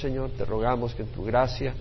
[0.00, 1.72] Señor, te rogamos que en tu gracia,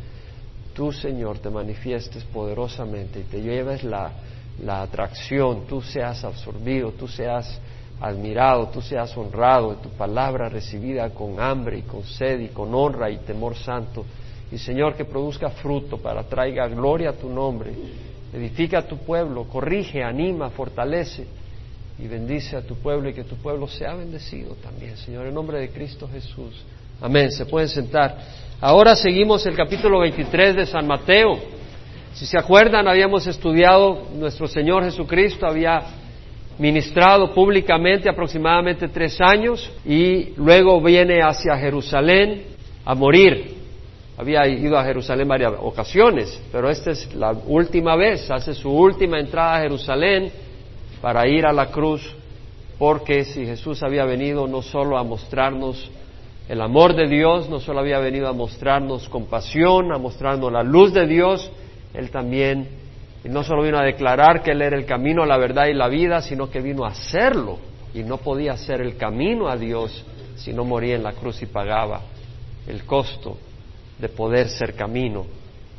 [0.73, 4.09] tú, Señor, te manifiestes poderosamente y te lleves la,
[4.63, 7.59] la atracción, tú seas absorbido, tú seas
[7.99, 12.73] admirado, tú seas honrado de tu palabra recibida con hambre y con sed y con
[12.73, 14.05] honra y temor santo.
[14.49, 17.73] Y Señor, que produzca fruto para traiga gloria a tu nombre.
[18.33, 21.27] Edifica a tu pueblo, corrige, anima, fortalece
[21.99, 25.59] y bendice a tu pueblo y que tu pueblo sea bendecido también, Señor, en nombre
[25.59, 26.63] de Cristo Jesús.
[27.01, 27.31] Amén.
[27.31, 28.17] Se pueden sentar.
[28.61, 31.37] Ahora seguimos el capítulo 23 de San Mateo.
[32.13, 35.81] Si se acuerdan, habíamos estudiado, nuestro Señor Jesucristo había
[36.57, 42.43] ministrado públicamente aproximadamente tres años y luego viene hacia Jerusalén
[42.85, 43.55] a morir.
[44.17, 49.19] Había ido a Jerusalén varias ocasiones, pero esta es la última vez, hace su última
[49.19, 50.31] entrada a Jerusalén
[51.01, 52.15] para ir a la cruz,
[52.79, 55.91] porque si Jesús había venido no solo a mostrarnos
[56.47, 60.93] el amor de Dios, no solo había venido a mostrarnos compasión, a mostrarnos la luz
[60.93, 61.51] de Dios,
[61.93, 62.67] Él también
[63.23, 66.21] no solo vino a declarar que Él era el camino, la verdad y la vida,
[66.21, 67.57] sino que vino a hacerlo.
[67.93, 70.05] Y no podía ser el camino a Dios
[70.35, 72.01] si no moría en la cruz y pagaba
[72.67, 73.37] el costo
[73.97, 75.25] de poder ser camino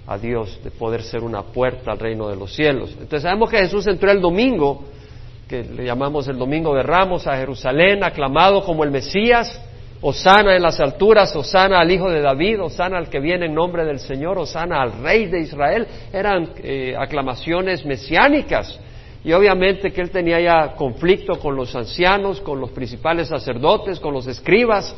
[0.07, 2.91] a Dios, de poder ser una puerta al reino de los cielos.
[2.93, 4.85] Entonces sabemos que Jesús entró el domingo,
[5.49, 9.61] que le llamamos el domingo de Ramos, a Jerusalén, aclamado como el Mesías,
[10.01, 13.85] Osana en las alturas, Osana al Hijo de David, Osana al que viene en nombre
[13.85, 18.79] del Señor, Osana al Rey de Israel, eran eh, aclamaciones mesiánicas.
[19.25, 24.15] Y obviamente que él tenía ya conflicto con los ancianos, con los principales sacerdotes, con
[24.15, 24.95] los escribas,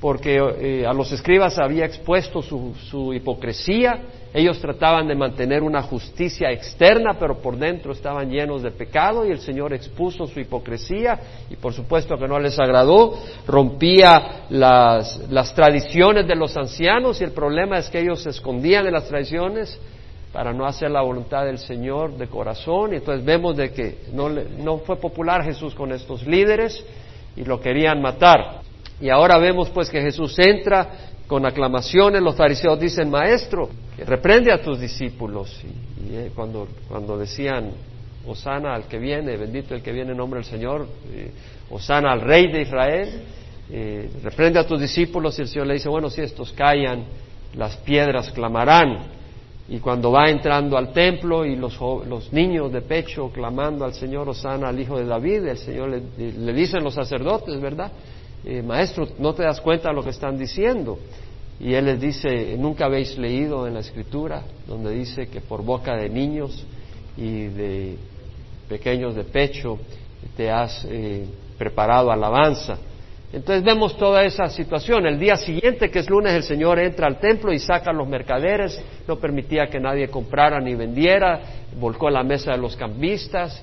[0.00, 4.00] porque eh, a los escribas había expuesto su, su, hipocresía,
[4.34, 9.30] ellos trataban de mantener una justicia externa, pero por dentro estaban llenos de pecado y
[9.30, 11.18] el Señor expuso su hipocresía
[11.50, 17.24] y por supuesto que no les agradó, rompía las, las tradiciones de los ancianos y
[17.24, 19.80] el problema es que ellos se escondían en las tradiciones
[20.32, 24.28] para no hacer la voluntad del Señor de corazón y entonces vemos de que no,
[24.28, 26.84] no fue popular Jesús con estos líderes
[27.34, 28.60] y lo querían matar.
[29.00, 30.88] Y ahora vemos pues que Jesús entra
[31.28, 33.68] con aclamaciones, los fariseos dicen, maestro,
[33.98, 35.54] reprende a tus discípulos.
[35.62, 37.70] Y, eh, cuando, cuando decían,
[38.26, 41.30] Osana al que viene, bendito el que viene en nombre del Señor, eh,
[41.70, 43.08] Osana al rey de Israel,
[43.70, 47.04] eh, reprende a tus discípulos y el Señor le dice, bueno, si estos callan,
[47.54, 49.18] las piedras clamarán.
[49.68, 54.26] Y cuando va entrando al templo y los, los niños de pecho clamando al Señor,
[54.30, 57.92] Osana al Hijo de David, el Señor le, le dicen los sacerdotes, ¿verdad?
[58.64, 60.98] Maestro, ¿no te das cuenta de lo que están diciendo?
[61.60, 65.96] Y él les dice, ¿nunca habéis leído en la escritura donde dice que por boca
[65.96, 66.64] de niños
[67.16, 67.96] y de
[68.68, 69.78] pequeños de pecho
[70.36, 71.26] te has eh,
[71.58, 72.78] preparado alabanza?
[73.32, 75.04] Entonces vemos toda esa situación.
[75.04, 78.08] El día siguiente, que es lunes, el Señor entra al templo y saca a los
[78.08, 81.40] mercaderes, no permitía que nadie comprara ni vendiera,
[81.78, 83.62] volcó la mesa de los cambistas,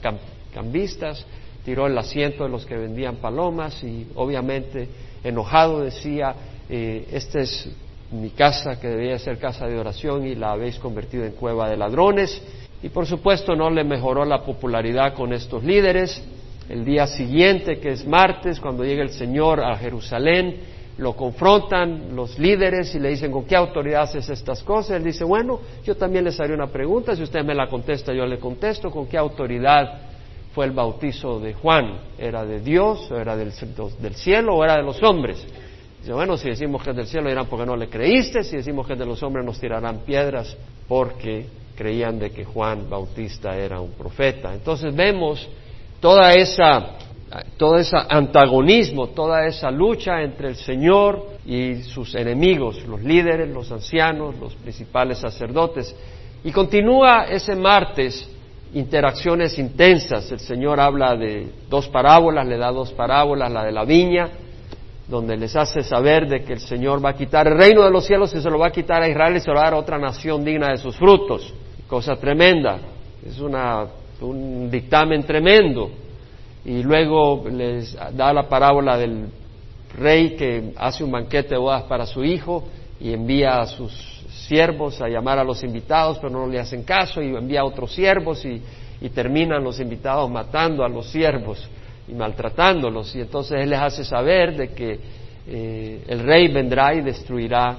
[0.53, 1.25] cambistas
[1.65, 4.87] tiró el asiento de los que vendían palomas y obviamente
[5.23, 6.35] enojado decía,
[6.69, 7.67] eh, esta es
[8.11, 11.75] mi casa que debía ser casa de oración y la habéis convertido en cueva de
[11.75, 12.39] ladrones.
[12.83, 16.23] Y por supuesto no le mejoró la popularidad con estos líderes.
[16.69, 20.57] El día siguiente, que es martes, cuando llega el Señor a Jerusalén,
[20.97, 24.97] lo confrontan los líderes y le dicen, ¿con qué autoridad haces estas cosas?
[24.97, 28.25] Él dice, bueno, yo también les haré una pregunta, si usted me la contesta, yo
[28.25, 30.14] le contesto, ¿con qué autoridad
[30.55, 31.99] fue el bautizo de Juan?
[32.17, 35.45] ¿Era de Dios, o era del, cielo, o era de los hombres?
[35.99, 38.87] Dice, bueno, si decimos que es del cielo, dirán porque no le creíste, si decimos
[38.87, 40.55] que es de los hombres, nos tirarán piedras
[40.87, 41.45] porque
[41.75, 44.53] creían de que Juan Bautista era un profeta.
[44.53, 45.45] Entonces vemos
[45.99, 46.91] toda esa,
[47.57, 53.69] todo ese antagonismo, toda esa lucha entre el Señor y sus enemigos, los líderes, los
[53.73, 55.93] ancianos, los principales sacerdotes.
[56.45, 58.34] Y continúa ese martes
[58.75, 60.31] interacciones intensas.
[60.31, 64.29] El Señor habla de dos parábolas, le da dos parábolas, la de la viña,
[65.07, 68.05] donde les hace saber de que el Señor va a quitar el reino de los
[68.05, 69.73] cielos y se lo va a quitar a Israel y se lo va a dar
[69.75, 71.53] a otra nación digna de sus frutos.
[71.87, 72.79] Cosa tremenda.
[73.25, 73.85] Es una,
[74.19, 75.89] un dictamen tremendo.
[76.65, 79.27] Y luego les da la parábola del
[79.97, 82.65] rey que hace un banquete de bodas para su hijo
[82.99, 84.14] y envía a sus
[84.47, 87.93] siervos a llamar a los invitados, pero no le hacen caso y envía a otros
[87.93, 88.61] siervos y,
[89.13, 91.69] terminan los invitados matando a los siervos
[92.07, 93.15] y maltratándolos.
[93.15, 94.99] Y entonces Él les hace saber de que
[95.47, 97.77] eh, el rey vendrá y destruirá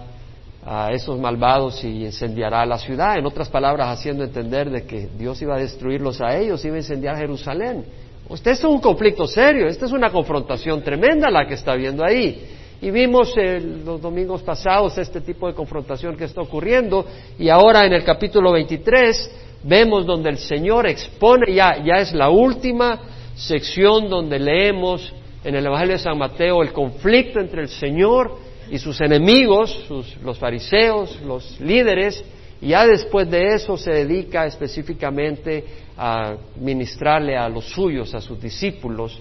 [0.64, 3.18] a esos malvados y incendiará la ciudad.
[3.18, 6.78] En otras palabras, haciendo entender de que Dios iba a destruirlos a ellos, iba a
[6.78, 7.84] incendiar Jerusalén.
[8.28, 12.55] Usted es un conflicto serio, esta es una confrontación tremenda la que está viendo ahí.
[12.80, 17.06] Y vimos eh, los domingos pasados este tipo de confrontación que está ocurriendo.
[17.38, 19.30] Y ahora en el capítulo 23
[19.62, 23.00] vemos donde el Señor expone, ya, ya es la última
[23.34, 25.12] sección donde leemos
[25.44, 28.36] en el Evangelio de San Mateo el conflicto entre el Señor
[28.70, 29.86] y sus enemigos,
[30.22, 32.24] los fariseos, los líderes,
[32.60, 35.64] y ya después de eso se dedica específicamente
[35.96, 39.20] a ministrarle a los suyos, a sus discípulos,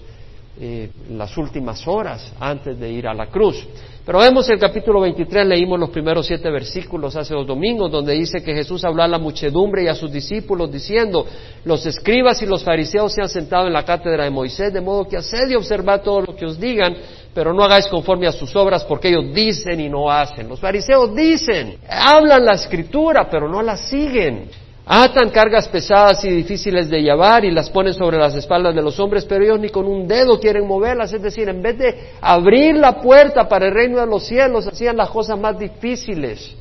[0.58, 3.66] eh, las últimas horas antes de ir a la cruz.
[4.06, 8.40] Pero vemos el capítulo 23, leímos los primeros siete versículos hace dos domingos, donde dice
[8.40, 11.26] que Jesús habló a la muchedumbre y a sus discípulos diciendo,
[11.64, 15.08] los escribas y los fariseos se han sentado en la cátedra de Moisés, de modo
[15.08, 16.96] que haced y observad todo lo que os digan,
[17.34, 20.48] pero no hagáis conforme a sus obras, porque ellos dicen y no hacen.
[20.48, 24.48] Los fariseos dicen, hablan la escritura, pero no la siguen.
[24.88, 29.00] Atan cargas pesadas y difíciles de llevar y las ponen sobre las espaldas de los
[29.00, 31.12] hombres, pero ellos ni con un dedo quieren moverlas.
[31.12, 34.96] Es decir, en vez de abrir la puerta para el reino de los cielos, hacían
[34.96, 36.54] las cosas más difíciles.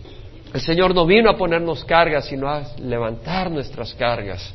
[0.52, 4.52] El Señor no vino a ponernos cargas, sino a levantar nuestras cargas.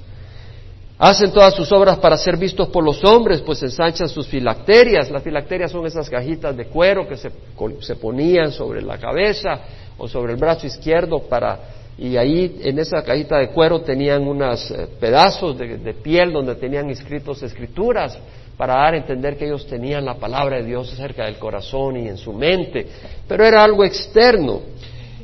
[0.99, 5.13] Hacen todas sus obras para ser vistos por los hombres, pues ensanchan sus filacterias.
[5.13, 7.31] Las filacterias son esas cajitas de cuero que se,
[7.83, 9.61] se ponían sobre la cabeza
[9.97, 14.71] o sobre el brazo izquierdo para y ahí en esa cajita de cuero tenían unos
[14.71, 18.19] eh, pedazos de, piel donde tenían escritos escrituras
[18.57, 22.09] para dar a entender que ellos tenían la palabra de Dios cerca del corazón y
[22.09, 22.87] en su mente,
[23.29, 24.63] pero era algo externo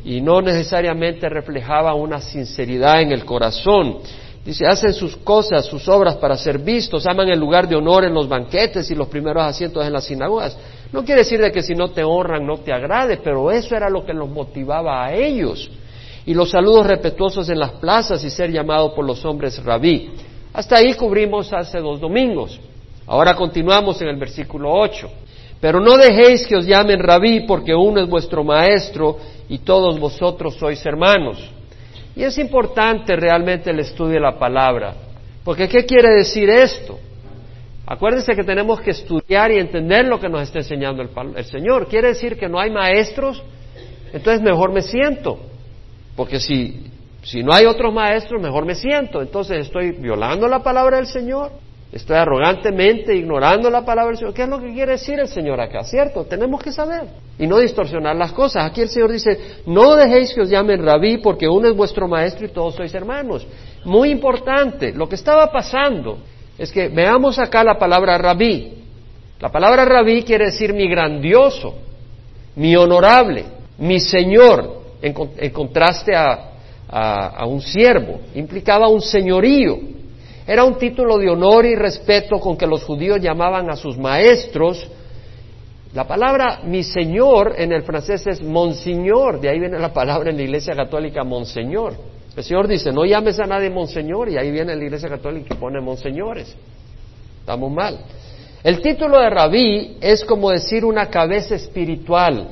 [0.05, 4.01] y no necesariamente reflejaba una sinceridad en el corazón.
[4.45, 8.13] Dice, hacen sus cosas, sus obras para ser vistos, aman el lugar de honor en
[8.13, 10.59] los banquetes y los primeros asientos en las sinagogas.
[10.93, 13.89] No quiere decir de que si no te honran no te agrade, pero eso era
[13.89, 15.71] lo que los motivaba a ellos
[16.27, 20.11] y los saludos respetuosos en las plazas y ser llamado por los hombres rabí.
[20.53, 22.59] Hasta ahí cubrimos hace dos domingos.
[23.07, 25.09] Ahora continuamos en el versículo 8.
[25.61, 29.19] Pero no dejéis que os llamen rabí porque uno es vuestro maestro
[29.49, 31.39] y todos vosotros sois hermanos.
[32.17, 34.95] Y es importante realmente el estudio de la palabra.
[35.45, 36.99] Porque ¿qué quiere decir esto?
[37.87, 41.87] Acuérdense que tenemos que estudiar y entender lo que nos está enseñando el, el Señor.
[41.87, 43.41] ¿Quiere decir que no hay maestros?
[44.13, 45.39] Entonces mejor me siento.
[46.17, 46.91] Porque si,
[47.23, 49.21] si no hay otros maestros, mejor me siento.
[49.21, 51.53] Entonces estoy violando la palabra del Señor.
[51.93, 54.35] Estoy arrogantemente ignorando la palabra del Señor.
[54.35, 55.85] ¿Qué es lo que quiere decir el Señor acá?
[55.85, 56.25] ¿Cierto?
[56.25, 57.05] Tenemos que saber
[57.39, 58.65] y no distorsionar las cosas.
[58.65, 62.47] Aquí el Señor dice, no dejéis que os llamen rabí porque uno es vuestro maestro
[62.47, 63.47] y todos sois hermanos.
[63.85, 66.19] Muy importante, lo que estaba pasando
[66.59, 68.73] es que veamos acá la palabra rabí.
[69.39, 71.75] La palabra rabí quiere decir mi grandioso,
[72.57, 73.45] mi honorable,
[73.79, 76.53] mi Señor, en, contraste a,
[77.47, 79.79] un siervo, implicaba un señorío.
[80.47, 84.89] Era un título de honor y respeto con que los judíos llamaban a sus maestros.
[85.95, 90.37] La palabra mi señor en el francés es monseñor, de ahí viene la palabra en
[90.37, 91.95] la iglesia católica monseñor.
[92.37, 95.55] El Señor dice, no llames a nadie monseñor, y ahí viene la iglesia católica que
[95.55, 96.55] pone monseñores.
[97.41, 97.99] Estamos mal.
[98.63, 102.49] El título de rabí es como decir una cabeza espiritual,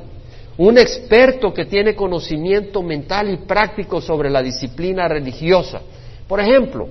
[0.56, 5.80] un experto que tiene conocimiento mental y práctico sobre la disciplina religiosa.
[6.28, 6.88] Por ejemplo,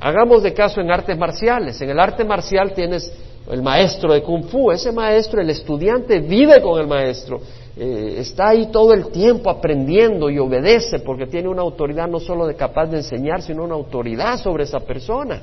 [0.00, 1.80] hagamos de caso en artes marciales.
[1.80, 3.10] En el arte marcial tienes
[3.50, 4.72] el maestro de kung fu.
[4.72, 7.40] Ese maestro, el estudiante vive con el maestro.
[7.76, 12.46] Eh, está ahí todo el tiempo aprendiendo y obedece porque tiene una autoridad no solo
[12.48, 15.40] de capaz de enseñar, sino una autoridad sobre esa persona.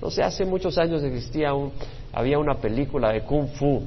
[0.00, 1.72] No sé, hace muchos años existía un,
[2.12, 3.82] había una película de kung fu.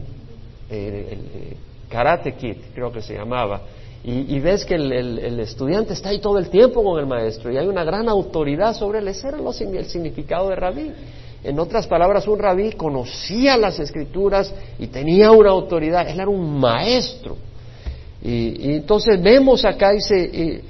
[0.69, 1.55] Eh, eh,
[1.91, 3.61] Karate Kid, creo que se llamaba.
[4.03, 7.67] Y, ves que el, estudiante está ahí todo el tiempo con el maestro y hay
[7.67, 9.07] una gran autoridad sobre él.
[9.07, 10.91] Ese era el significado de rabí.
[11.43, 16.09] En otras palabras, un rabí conocía las escrituras y tenía una autoridad.
[16.09, 17.37] Él era un maestro.
[18.23, 20.63] Y, entonces vemos acá, dice,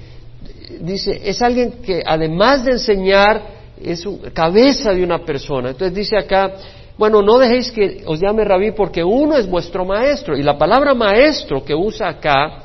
[0.81, 5.69] dice, es alguien que además de enseñar, es cabeza de una persona.
[5.69, 6.53] Entonces dice acá,
[7.01, 10.37] bueno, no dejéis que os llame rabí porque uno es vuestro maestro.
[10.37, 12.59] Y la palabra maestro que usa acá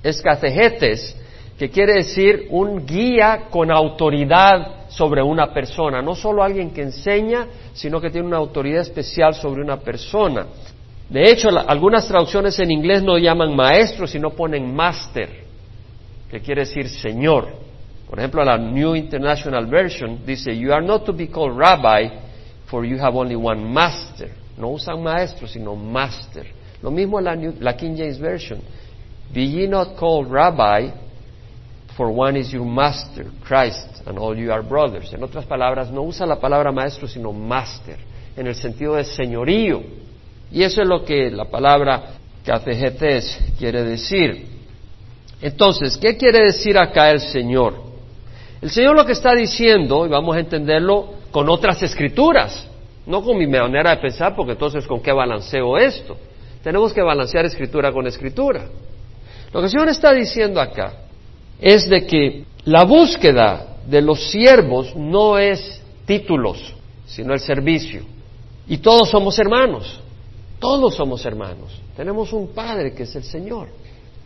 [0.00, 1.16] es catejetes,
[1.58, 6.00] que quiere decir un guía con autoridad sobre una persona.
[6.00, 10.46] No solo alguien que enseña, sino que tiene una autoridad especial sobre una persona.
[11.10, 15.30] De hecho, algunas traducciones en inglés no llaman maestro, sino ponen master,
[16.30, 17.48] que quiere decir señor.
[18.08, 22.27] Por ejemplo, la New International Version dice, You are not to be called rabbi,
[22.70, 24.30] for you have only one master.
[24.56, 26.46] No usan maestro, sino master.
[26.82, 28.60] Lo mismo la, la King James Version.
[29.32, 30.90] Be ye not called rabbi,
[31.96, 35.12] for one is your master, Christ, and all you are brothers.
[35.12, 37.98] En otras palabras, no usa la palabra maestro, sino master,
[38.36, 39.82] en el sentido de señorío.
[40.50, 44.46] Y eso es lo que la palabra categetes quiere decir.
[45.40, 47.87] Entonces, ¿qué quiere decir acá el Señor?
[48.60, 52.66] El Señor lo que está diciendo, y vamos a entenderlo con otras escrituras,
[53.06, 56.16] no con mi manera de pensar, porque entonces con qué balanceo esto.
[56.62, 58.66] Tenemos que balancear escritura con escritura.
[59.52, 60.92] Lo que el Señor está diciendo acá
[61.60, 66.74] es de que la búsqueda de los siervos no es títulos,
[67.06, 68.02] sino el servicio.
[68.66, 70.00] Y todos somos hermanos,
[70.58, 71.80] todos somos hermanos.
[71.96, 73.68] Tenemos un Padre que es el Señor.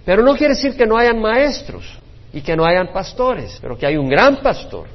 [0.04, 1.84] Pero no quiere decir que no hayan maestros
[2.32, 4.86] y que no hayan pastores, pero que hay un gran pastor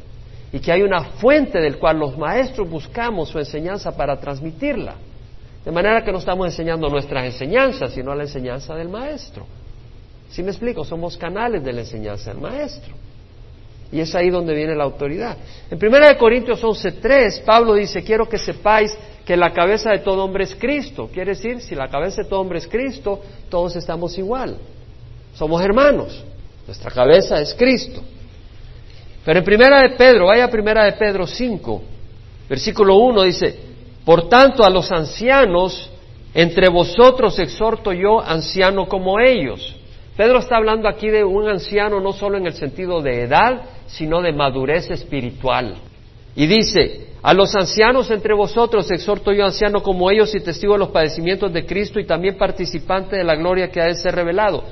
[0.51, 4.95] y que hay una fuente del cual los maestros buscamos su enseñanza para transmitirla.
[5.63, 9.45] De manera que no estamos enseñando nuestras enseñanzas, sino la enseñanza del maestro.
[10.29, 12.93] Si me explico, somos canales de la enseñanza del maestro.
[13.91, 15.37] Y es ahí donde viene la autoridad.
[15.69, 20.45] En 1 Corintios 11.3, Pablo dice, quiero que sepáis que la cabeza de todo hombre
[20.45, 21.09] es Cristo.
[21.13, 24.57] Quiere decir, si la cabeza de todo hombre es Cristo, todos estamos igual.
[25.35, 26.23] Somos hermanos.
[26.67, 28.01] Nuestra cabeza es Cristo.
[29.25, 31.81] Pero en Primera de Pedro, vaya a Primera de Pedro 5,
[32.49, 33.59] versículo 1 dice,
[34.05, 35.89] por tanto a los ancianos,
[36.33, 39.75] entre vosotros exhorto yo, anciano como ellos.
[40.15, 44.21] Pedro está hablando aquí de un anciano no solo en el sentido de edad, sino
[44.21, 45.75] de madurez espiritual.
[46.35, 50.79] Y dice, a los ancianos entre vosotros exhorto yo, anciano como ellos, y testigo de
[50.79, 54.63] los padecimientos de Cristo y también participante de la gloria que ha de ser revelado.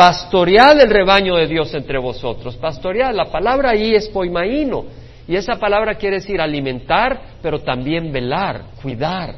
[0.00, 2.56] Pastoread el rebaño de Dios entre vosotros.
[2.56, 4.86] Pastoread, la palabra ahí es poimaíno.
[5.28, 9.34] Y esa palabra quiere decir alimentar, pero también velar, cuidar.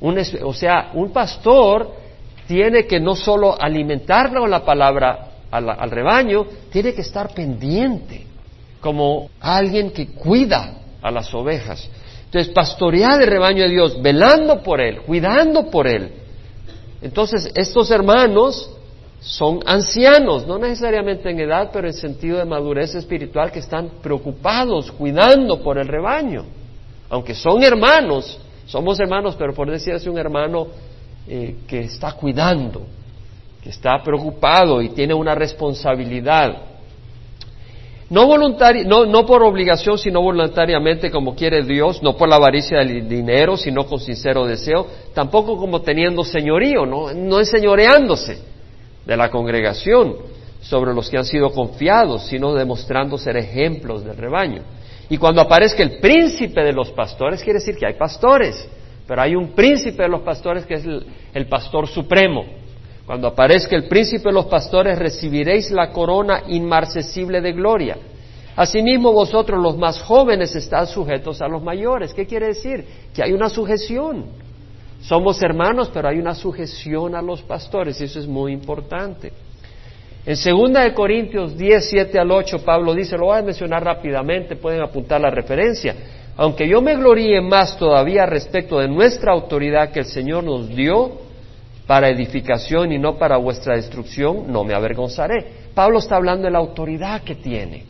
[0.00, 1.92] o sea, un pastor
[2.46, 8.24] tiene que no solo alimentar la palabra al rebaño, tiene que estar pendiente
[8.80, 10.72] como alguien que cuida
[11.02, 11.86] a las ovejas.
[12.24, 16.12] Entonces, pastorear el rebaño de Dios, velando por él, cuidando por él.
[17.02, 18.70] Entonces, estos hermanos
[19.20, 24.92] son ancianos, no necesariamente en edad, pero en sentido de madurez espiritual, que están preocupados,
[24.92, 26.44] cuidando por el rebaño.
[27.10, 30.68] Aunque son hermanos, somos hermanos, pero por decirse un hermano
[31.26, 32.82] eh, que está cuidando,
[33.62, 36.62] que está preocupado y tiene una responsabilidad.
[38.10, 43.06] No, no, no, por obligación, sino voluntariamente como quiere Dios, no por la avaricia del
[43.06, 48.57] dinero, sino con sincero deseo, tampoco como teniendo señorío, no, no enseñoreándose
[49.08, 50.16] de la congregación
[50.60, 54.60] sobre los que han sido confiados, sino demostrando ser ejemplos del rebaño.
[55.08, 58.68] Y cuando aparezca el príncipe de los pastores, quiere decir que hay pastores,
[59.06, 60.84] pero hay un príncipe de los pastores que es
[61.32, 62.44] el, pastor supremo,
[63.06, 67.96] cuando aparezca el príncipe de los pastores, recibiréis la corona inmarcesible de gloria.
[68.56, 72.12] Asimismo, vosotros los más jóvenes están sujetos a los mayores.
[72.12, 72.84] ¿Qué quiere decir?
[73.14, 74.26] Que hay una sujeción.
[75.02, 79.32] Somos hermanos, pero hay una sujeción a los pastores y eso es muy importante.
[80.26, 84.56] En 2 de Corintios 10, 7 al 8, Pablo dice, lo voy a mencionar rápidamente,
[84.56, 85.94] pueden apuntar la referencia.
[86.36, 91.28] Aunque yo me gloríe más todavía respecto de nuestra autoridad que el Señor nos dio,
[91.88, 95.70] para edificación y no para vuestra destrucción, no me avergonzaré.
[95.74, 97.86] Pablo está hablando de la autoridad que tiene.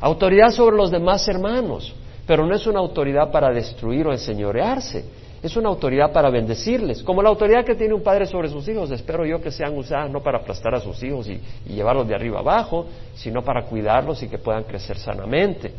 [0.00, 1.94] Autoridad sobre los demás hermanos,
[2.26, 5.06] pero no es una autoridad para destruir o enseñorearse,
[5.42, 8.90] es una autoridad para bendecirles, como la autoridad que tiene un padre sobre sus hijos.
[8.90, 12.40] Espero yo que sean usadas no para aplastar a sus hijos y, llevarlos de arriba
[12.40, 15.72] abajo, sino para cuidarlos y que puedan crecer sanamente.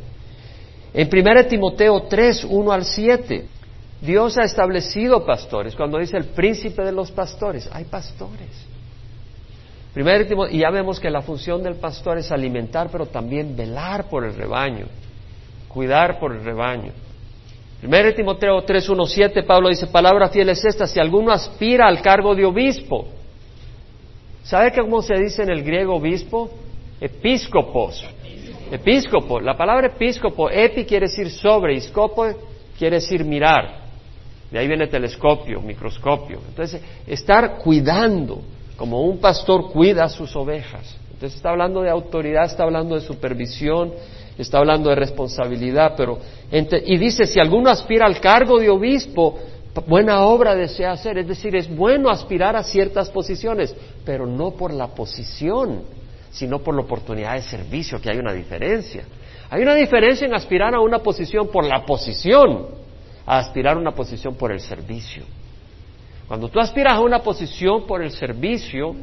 [0.94, 3.46] En 1 Timoteo 3, 1 al 7,
[4.02, 5.76] Dios ha establecido pastores.
[5.76, 8.50] Cuando dice el príncipe de los pastores, hay pastores.
[9.94, 14.26] Primero, y ya vemos que la función del pastor es alimentar, pero también velar por
[14.26, 14.88] el rebaño,
[15.68, 16.94] cuidar por el rebaño.
[17.82, 22.46] Primero Timoteo 3.1.7, Pablo dice, palabra fiel es esta, si alguno aspira al cargo de
[22.46, 23.08] obispo,
[24.44, 26.52] ¿sabe cómo se dice en el griego obispo?
[27.00, 28.06] Episcopos.
[28.72, 29.40] Episcopo.
[29.40, 32.28] La palabra episcopo, epi quiere decir sobre, iscopo
[32.78, 33.82] quiere decir mirar.
[34.52, 36.40] De ahí viene telescopio, microscopio.
[36.48, 38.44] Entonces, estar cuidando,
[38.78, 40.98] como un pastor cuida a sus ovejas.
[41.14, 43.92] Entonces, está hablando de autoridad, está hablando de supervisión,
[44.42, 46.20] está hablando de responsabilidad, pero
[46.52, 49.40] y dice, si alguno aspira al cargo de obispo,
[49.88, 54.74] buena obra desea hacer, es decir, es bueno aspirar a ciertas posiciones, pero no por
[54.74, 55.84] la posición,
[56.32, 59.04] sino por la oportunidad de servicio, que hay una diferencia.
[59.50, 62.82] Hay una diferencia en aspirar a una posición por la posición
[63.26, 65.24] a aspirar a una posición por el servicio.
[66.28, 68.96] Cuando tú aspiras a una posición por el servicio,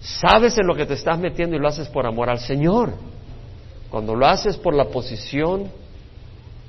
[0.00, 2.92] sabes en lo que te estás metiendo y lo haces por amor al Señor.
[3.94, 5.70] Cuando lo haces por la posición,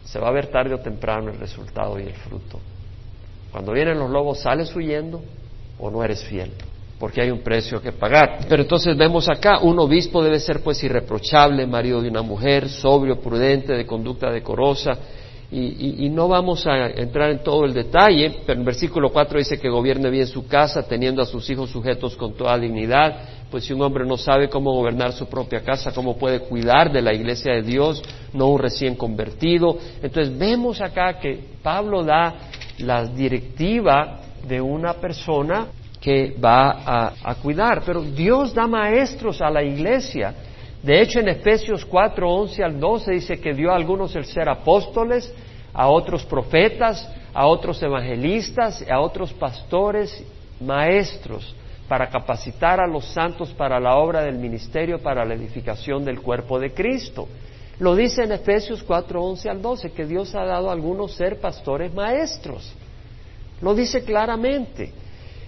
[0.04, 2.60] se va a ver tarde o temprano el resultado y el fruto.
[3.52, 5.24] Cuando vienen los lobos, ¿sales huyendo
[5.80, 6.52] o no eres fiel?
[7.00, 8.46] porque hay un precio que pagar.
[8.48, 13.20] Pero entonces vemos acá, un obispo debe ser pues irreprochable, marido de una mujer, sobrio,
[13.20, 14.98] prudente, de conducta decorosa,
[15.52, 19.70] y, no vamos a entrar en todo el detalle, pero en versículo 4 dice que
[19.70, 23.82] gobierne bien su casa, teniendo a sus hijos sujetos con toda dignidad, pues si un
[23.82, 27.62] hombre no sabe cómo gobernar su propia casa, cómo puede cuidar de la iglesia de
[27.62, 29.78] Dios, no un recién convertido.
[30.02, 32.36] Entonces vemos acá que Pablo da
[32.80, 35.68] la directiva de una persona
[36.02, 40.36] que va a, cuidar, pero Dios da maestros a la iglesia
[40.86, 44.48] de hecho, en Efesios 4, 11 al 12 dice que dio a algunos el ser
[44.48, 45.34] apóstoles,
[45.74, 50.24] a otros profetas, a otros evangelistas, a otros pastores,
[50.62, 51.56] maestros,
[51.88, 56.60] para capacitar a los santos para la obra del ministerio, para la edificación del cuerpo
[56.60, 57.28] de Cristo.
[57.80, 61.40] Lo dice en Efesios 4, 11 al 12, que Dios ha dado a algunos ser
[61.40, 62.74] pastores maestros.
[63.62, 64.92] Lo dice claramente.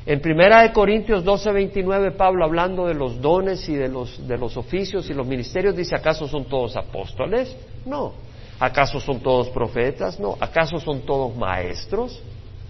[0.06, 4.38] En Primera de Corintios 12, 29, Pablo hablando de los dones y de los, de
[4.38, 7.53] los oficios y los ministerios dice, ¿acaso son todos apóstoles?
[7.86, 8.13] No.
[8.60, 10.20] ¿Acaso son todos profetas?
[10.20, 10.38] No.
[10.39, 12.22] ¿Acaso son todos maestros?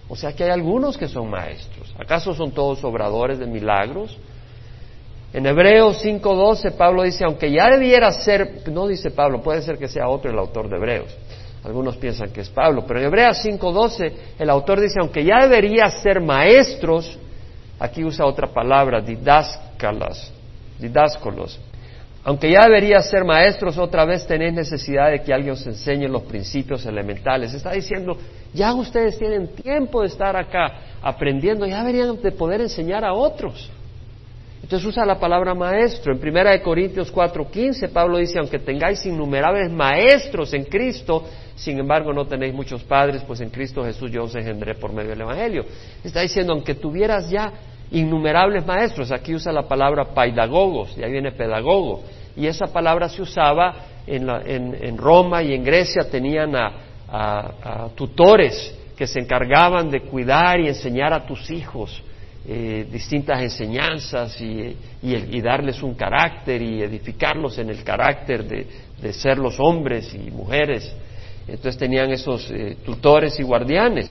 [0.09, 1.86] O sea que hay algunos que son maestros.
[1.99, 4.17] ¿Acaso son todos obradores de milagros?
[5.33, 9.87] En Hebreos 5.12 Pablo dice, aunque ya debiera ser, no dice Pablo, puede ser que
[9.87, 11.15] sea otro el autor de Hebreos.
[11.63, 15.89] Algunos piensan que es Pablo, pero en Hebreos 5.12 el autor dice, aunque ya debería
[15.89, 17.17] ser maestros,
[17.79, 20.31] Aquí usa otra palabra, didáscalas,
[20.79, 21.59] didáscolos.
[22.27, 26.23] Aunque ya debería ser maestros, otra vez tenéis necesidad de que alguien os enseñe los
[26.23, 27.53] principios elementales.
[27.53, 28.17] Está diciendo,
[28.53, 33.71] ya ustedes tienen tiempo de estar acá aprendiendo, ya deberían de poder enseñar a otros.
[34.61, 36.11] Entonces usa la palabra maestro.
[36.11, 41.23] En Primera de Corintios 4:15 Pablo dice, aunque tengáis innumerables maestros en Cristo,
[41.55, 45.11] sin embargo no tenéis muchos padres, pues en Cristo Jesús yo os engendré por medio
[45.11, 45.63] del Evangelio.
[46.03, 47.53] Está diciendo, aunque tuvieras ya
[47.91, 52.03] innumerables maestros, aquí usa la palabra paidagogos, de ahí viene pedagogo,
[52.35, 53.75] y esa palabra se usaba
[54.05, 61.13] en, Roma y en Grecia, tenían a tutores que se encargaban de cuidar y enseñar
[61.13, 62.03] a tus hijos
[62.49, 64.73] eh, distintas enseñanzas y,
[65.41, 70.95] darles un carácter y edificarlos en el carácter de, ser los hombres y mujeres.
[71.45, 74.09] Entonces tenían esos eh, tutores y guardianes.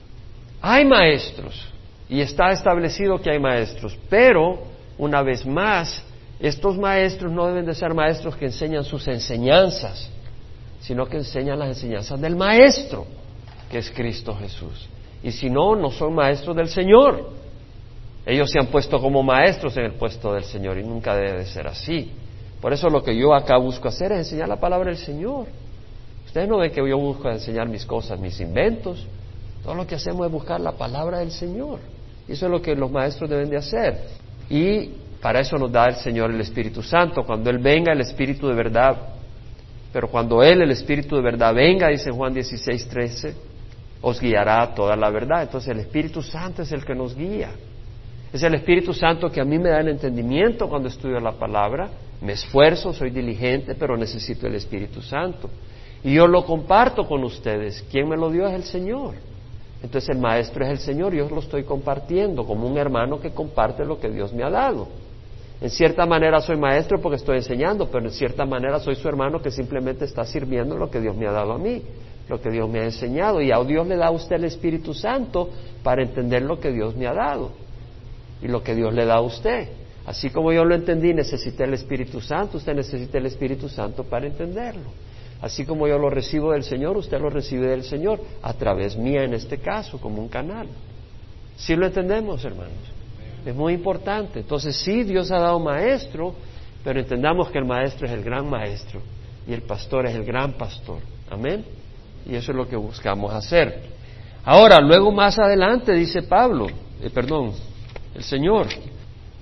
[0.61, 1.67] Hay maestros
[2.09, 4.59] y está establecido que hay maestros, pero
[4.97, 6.03] una vez más,
[6.39, 10.09] estos maestros no deben de ser maestros que enseñan sus enseñanzas,
[10.79, 13.05] sino que enseñan las enseñanzas del maestro,
[13.69, 14.87] que es Cristo Jesús.
[15.23, 17.31] Y si no, no son maestros del Señor.
[18.25, 21.45] Ellos se han puesto como maestros en el puesto del Señor y nunca debe de
[21.45, 22.11] ser así.
[22.61, 25.47] Por eso lo que yo acá busco hacer es enseñar la palabra del Señor.
[26.25, 29.05] Ustedes no ven que yo busco enseñar mis cosas, mis inventos.
[29.63, 31.79] Todo lo que hacemos es buscar la palabra del Señor.
[32.27, 33.97] Eso es lo que los maestros deben de hacer.
[34.49, 37.23] Y para eso nos da el Señor el Espíritu Santo.
[37.23, 38.97] Cuando Él venga, el Espíritu de verdad.
[39.93, 43.35] Pero cuando Él, el Espíritu de verdad, venga, dice Juan 16, 13,
[44.01, 45.43] os guiará a toda la verdad.
[45.43, 47.49] Entonces el Espíritu Santo es el que nos guía.
[48.31, 51.89] Es el Espíritu Santo que a mí me da el entendimiento cuando estudio la palabra.
[52.21, 55.49] Me esfuerzo, soy diligente, pero necesito el Espíritu Santo.
[56.03, 57.85] Y yo lo comparto con ustedes.
[57.89, 59.15] ¿Quién me lo dio es el Señor.
[59.83, 63.85] Entonces el Maestro es el Señor, yo lo estoy compartiendo como un hermano que comparte
[63.85, 64.87] lo que Dios me ha dado.
[65.59, 69.41] En cierta manera soy maestro porque estoy enseñando, pero en cierta manera soy su hermano
[69.41, 71.81] que simplemente está sirviendo lo que Dios me ha dado a mí,
[72.29, 73.41] lo que Dios me ha enseñado.
[73.41, 75.49] Y a Dios le da a usted el Espíritu Santo
[75.81, 77.51] para entender lo que Dios me ha dado
[78.41, 79.69] y lo que Dios le da a usted.
[80.05, 84.27] Así como yo lo entendí, necesité el Espíritu Santo, usted necesita el Espíritu Santo para
[84.27, 84.89] entenderlo.
[85.41, 89.23] Así como yo lo recibo del Señor, usted lo recibe del Señor, a través mía
[89.23, 90.67] en este caso, como un canal.
[91.55, 92.73] ¿Sí lo entendemos, hermanos?
[93.45, 94.39] Es muy importante.
[94.39, 96.33] Entonces, sí, Dios ha dado maestro,
[96.83, 99.01] pero entendamos que el maestro es el gran maestro
[99.47, 100.99] y el pastor es el gran pastor.
[101.29, 101.63] Amén.
[102.25, 103.83] Y eso es lo que buscamos hacer.
[104.43, 106.67] Ahora, luego más adelante dice Pablo,
[107.01, 107.53] eh, perdón,
[108.15, 108.67] el Señor.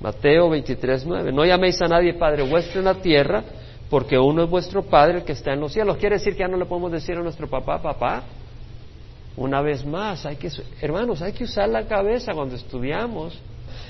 [0.02, 1.32] Mateo 23, 9.
[1.32, 3.44] No llaméis a nadie Padre vuestro en la tierra,
[3.90, 5.98] porque uno es vuestro Padre el que está en los cielos.
[5.98, 8.24] Quiere decir que ya no le podemos decir a nuestro papá, papá.
[9.38, 10.50] Una vez más, hay que,
[10.82, 13.38] hermanos, hay que usar la cabeza cuando estudiamos.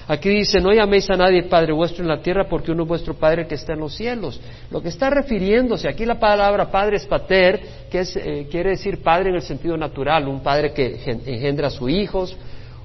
[0.08, 3.14] Aquí dice, no llaméis a nadie Padre vuestro en la tierra porque uno es vuestro
[3.16, 4.40] Padre que está en los cielos.
[4.70, 9.30] Lo que está refiriéndose, aquí la palabra Padre es pater, que eh, quiere decir Padre
[9.30, 12.36] en el sentido natural, un Padre que engendra a sus hijos,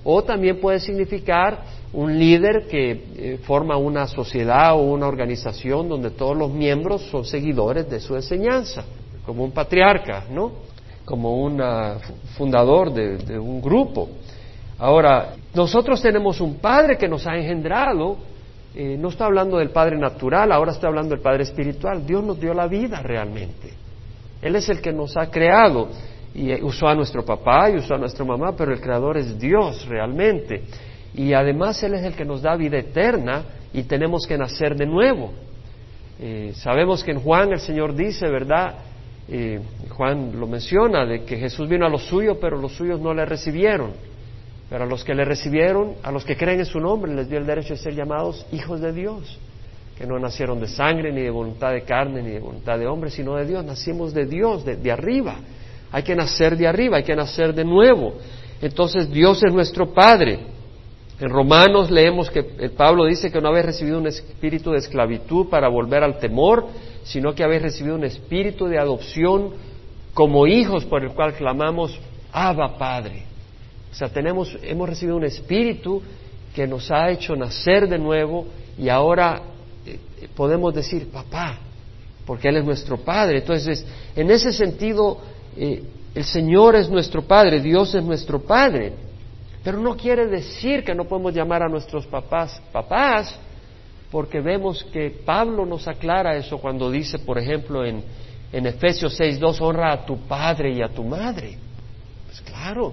[0.04, 6.10] o también puede significar un líder que eh, forma una sociedad o una organización donde
[6.10, 8.84] todos los miembros son seguidores de su enseñanza,
[9.26, 10.52] como un patriarca, ¿no?
[11.04, 11.60] Como un
[12.36, 14.08] fundador de, un grupo.
[14.78, 18.16] Ahora, nosotros tenemos un padre que nos ha engendrado
[18.74, 22.06] eh, no estoy hablando del Padre natural, ahora estoy hablando del Padre espiritual.
[22.06, 23.72] Dios nos dio la vida realmente.
[24.40, 25.88] Él es el que nos ha creado
[26.34, 29.38] y eh, usó a nuestro papá y usó a nuestra mamá, pero el creador es
[29.38, 30.62] Dios realmente.
[31.14, 34.86] Y además Él es el que nos da vida eterna y tenemos que nacer de
[34.86, 35.32] nuevo.
[36.20, 38.74] Eh, sabemos que en Juan el Señor dice, ¿verdad?
[39.28, 43.14] Eh, Juan lo menciona, de que Jesús vino a los suyos, pero los suyos no
[43.14, 43.92] le recibieron.
[44.68, 47.38] Pero a los que le recibieron, a los que creen en su nombre, les dio
[47.38, 49.38] el derecho de ser llamados hijos de Dios,
[49.96, 53.10] que no nacieron de sangre, ni de voluntad de carne, ni de voluntad de hombre,
[53.10, 53.64] sino de Dios.
[53.64, 55.36] Nacimos de Dios, de, de arriba.
[55.90, 58.14] Hay que nacer de arriba, hay que nacer de nuevo.
[58.60, 60.38] Entonces Dios es nuestro Padre.
[61.20, 65.68] En Romanos leemos que Pablo dice que no habéis recibido un espíritu de esclavitud para
[65.68, 66.66] volver al temor,
[67.04, 69.50] sino que habéis recibido un espíritu de adopción
[70.14, 71.98] como hijos por el cual clamamos,
[72.32, 73.24] Abba Padre.
[73.92, 76.02] O sea, tenemos, hemos recibido un espíritu
[76.54, 78.46] que nos ha hecho nacer de nuevo
[78.78, 79.42] y ahora
[79.84, 79.98] eh,
[80.34, 81.58] podemos decir, papá,
[82.24, 83.38] porque Él es nuestro Padre.
[83.38, 83.84] Entonces,
[84.16, 85.18] en ese sentido,
[85.54, 85.82] eh,
[86.14, 89.09] el Señor es nuestro Padre, Dios es nuestro Padre.
[89.62, 93.38] Pero no quiere decir que no podemos llamar a nuestros papás papás,
[94.10, 98.02] porque vemos que Pablo nos aclara eso cuando dice, por ejemplo, en,
[98.52, 101.56] en Efesios 6.2, honra a tu padre y a tu madre.
[102.26, 102.92] Pues claro.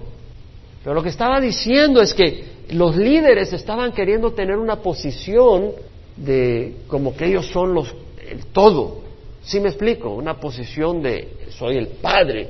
[0.82, 5.72] Pero lo que estaba diciendo es que los líderes estaban queriendo tener una posición
[6.16, 7.94] de como que ellos son los
[8.30, 9.02] el todo.
[9.42, 10.10] ¿Sí me explico?
[10.10, 12.48] Una posición de soy el padre,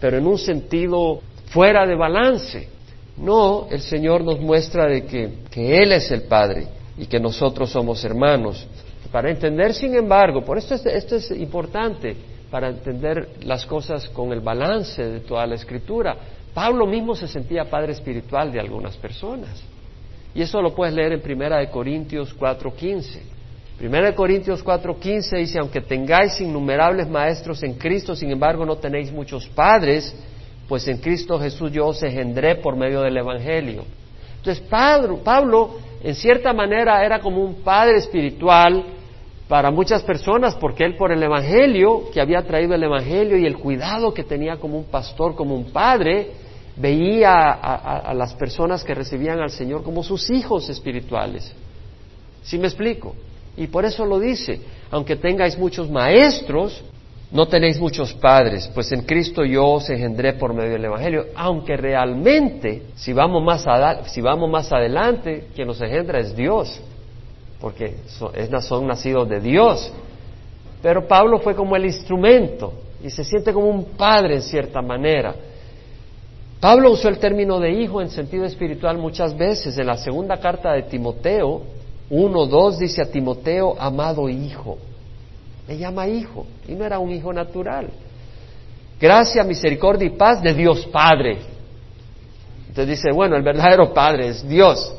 [0.00, 2.68] pero en un sentido fuera de balance.
[3.16, 7.70] No, el Señor nos muestra de que, que Él es el Padre y que nosotros
[7.70, 8.66] somos hermanos.
[9.10, 12.16] Para entender, sin embargo, por esto esto es importante,
[12.50, 16.16] para entender las cosas con el balance de toda la Escritura.
[16.54, 19.62] Pablo mismo se sentía padre espiritual de algunas personas.
[20.34, 23.20] Y eso lo puedes leer en Primera de Corintios 4:15.
[23.78, 29.10] Primera de Corintios 4:15 dice, aunque tengáis innumerables maestros en Cristo, sin embargo no tenéis
[29.10, 30.14] muchos padres,
[30.70, 33.82] pues en Cristo Jesús yo os engendré por medio del Evangelio.
[34.36, 38.84] Entonces Pablo, Pablo, en cierta manera, era como un padre espiritual
[39.48, 43.58] para muchas personas, porque él por el Evangelio, que había traído el Evangelio y el
[43.58, 46.34] cuidado que tenía como un pastor, como un padre,
[46.76, 51.52] veía a, a las personas que recibían al Señor como sus hijos espirituales.
[52.44, 53.16] ¿Sí me explico?
[53.56, 54.60] Y por eso lo dice,
[54.92, 56.80] aunque tengáis muchos maestros,
[57.32, 61.76] no tenéis muchos padres, pues en Cristo yo os engendré por medio del Evangelio, aunque
[61.76, 63.64] realmente, si vamos más,
[64.10, 66.80] si vamos más adelante, quien nos engendra es Dios,
[67.60, 69.92] porque son nacidos de Dios.
[70.82, 75.34] Pero Pablo fue como el instrumento y se siente como un padre en cierta manera.
[76.58, 79.78] Pablo usó el término de hijo en sentido espiritual muchas veces.
[79.78, 81.62] En la segunda carta de Timoteo
[82.10, 84.78] 1.2 dice a Timoteo, amado hijo.
[85.70, 87.90] Le llama hijo y no era un hijo natural.
[89.00, 91.38] Gracia, misericordia y paz de Dios Padre.
[92.66, 94.92] Entonces dice, bueno, el verdadero Padre es Dios,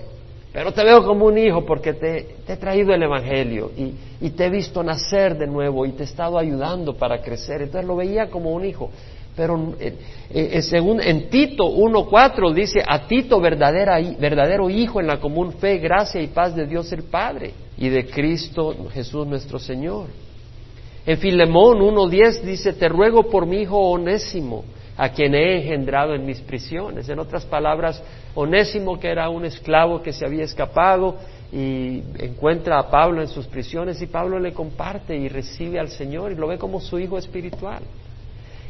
[0.53, 4.49] pero te veo como un hijo porque te, he traído el Evangelio y, te he
[4.49, 7.63] visto nacer de nuevo y te he estado ayudando para crecer.
[7.63, 8.91] Entonces lo veía como un hijo.
[9.35, 9.97] Pero eh,
[10.29, 16.21] eh, según, en Tito 1.4 dice, a Tito verdadero hijo en la común fe, gracia
[16.21, 20.30] y paz de Dios el Padre y de Cristo Jesús nuestro Señor.
[21.05, 24.63] En Filemón 1.10 dice, te ruego por mi hijo Onésimo,
[24.97, 27.09] a quien he engendrado en mis prisiones.
[27.09, 28.03] En otras palabras,
[28.35, 31.15] Onésimo, que era un esclavo que se había escapado
[31.51, 36.31] y encuentra a Pablo en sus prisiones y Pablo le comparte y recibe al Señor
[36.31, 37.81] y lo ve como su hijo espiritual.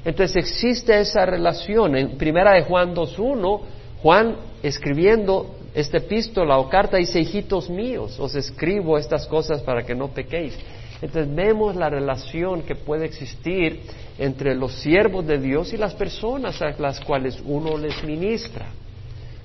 [0.04, 1.96] Entonces existe esa relación.
[1.96, 3.62] En primera de Juan 2.1,
[4.02, 9.94] Juan escribiendo esta epístola o carta dice, hijitos míos, os escribo estas cosas para que
[9.94, 10.58] no pequéis.
[11.02, 13.82] Entonces vemos la relación que puede existir
[14.20, 18.68] entre los siervos de Dios y las personas a las cuales uno les ministra.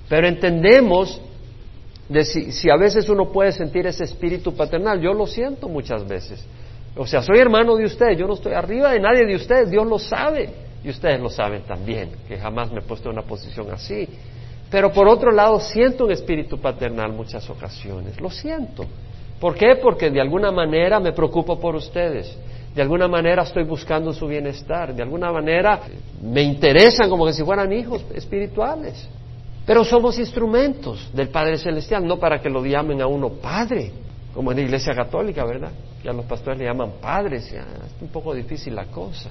[0.07, 1.19] Pero entendemos
[2.07, 6.07] de si, si, a veces uno puede sentir ese espíritu paternal, yo lo siento muchas
[6.07, 6.45] veces.
[6.95, 9.85] O sea, soy hermano de ustedes, yo no estoy arriba de nadie de ustedes, Dios
[9.85, 10.49] lo sabe
[10.83, 14.07] y ustedes lo saben también, que jamás me he puesto en una posición así.
[14.69, 18.85] Pero por otro lado, siento un espíritu paternal muchas ocasiones, lo siento.
[19.39, 19.75] ¿Por qué?
[19.81, 22.35] Porque de alguna manera me preocupo por ustedes,
[22.73, 25.81] de alguna manera estoy buscando su bienestar, de alguna manera
[26.21, 29.07] me interesan como que si fueran hijos espirituales.
[29.65, 33.91] Pero somos instrumentos del Padre Celestial, no para que lo llamen a uno Padre,
[34.33, 35.71] como en la Iglesia Católica, ¿verdad?
[36.03, 37.61] Ya los pastores le llaman padres, es
[38.01, 39.29] un poco difícil la cosa.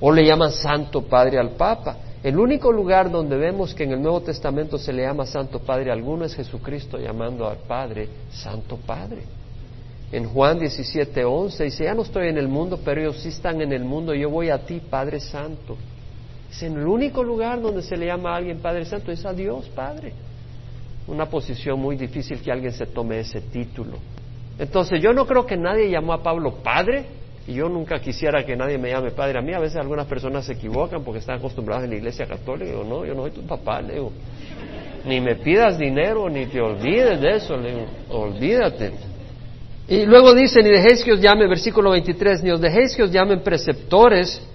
[0.00, 1.96] O le llaman Santo Padre al Papa.
[2.22, 5.90] El único lugar donde vemos que en el Nuevo Testamento se le llama Santo Padre
[5.90, 9.22] a alguno es Jesucristo llamando al Padre Santo Padre.
[10.10, 13.60] en Juan 17, 11, dice, ya no estoy en el mundo, pero ellos sí están
[13.60, 15.76] en el mundo, yo voy a ti, Padre Santo.
[16.50, 19.34] Es en el único lugar donde se le llama a alguien Padre Santo, es a
[19.34, 20.14] Dios, Padre.
[21.06, 23.98] Una posición muy difícil que alguien se tome ese título.
[24.58, 27.04] Entonces yo no creo que nadie llamó a Pablo Padre,
[27.48, 29.38] y yo nunca quisiera que nadie me llame Padre.
[29.38, 32.72] A mí a veces algunas personas se equivocan porque están acostumbradas en la iglesia católica.
[32.72, 34.02] Digo, no, yo no soy tu papá, le.
[35.06, 38.92] Ni me pidas dinero, ni te olvides de eso, le digo, olvídate.
[39.88, 43.10] Y luego dice, ni dejéis que os llame, versículo 23, ni os dejéis que os
[43.10, 44.46] llamen preceptores.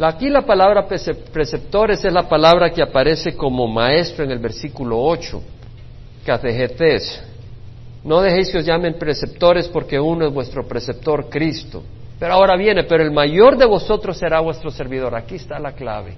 [0.00, 5.40] Aquí la palabra preceptores es la palabra que aparece como maestro en el versículo 8,
[6.26, 7.22] categetes.
[8.02, 11.84] No dejéis que os llamen preceptores porque uno es vuestro preceptor, Cristo.
[12.20, 15.14] Pero ahora viene, pero el mayor de vosotros será vuestro servidor.
[15.14, 16.14] Aquí está la clave.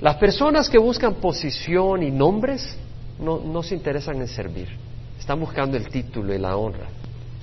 [0.00, 2.74] Las personas que buscan posición y nombres
[3.20, 4.68] no, no se interesan en servir.
[5.20, 6.86] Están buscando el título y la honra.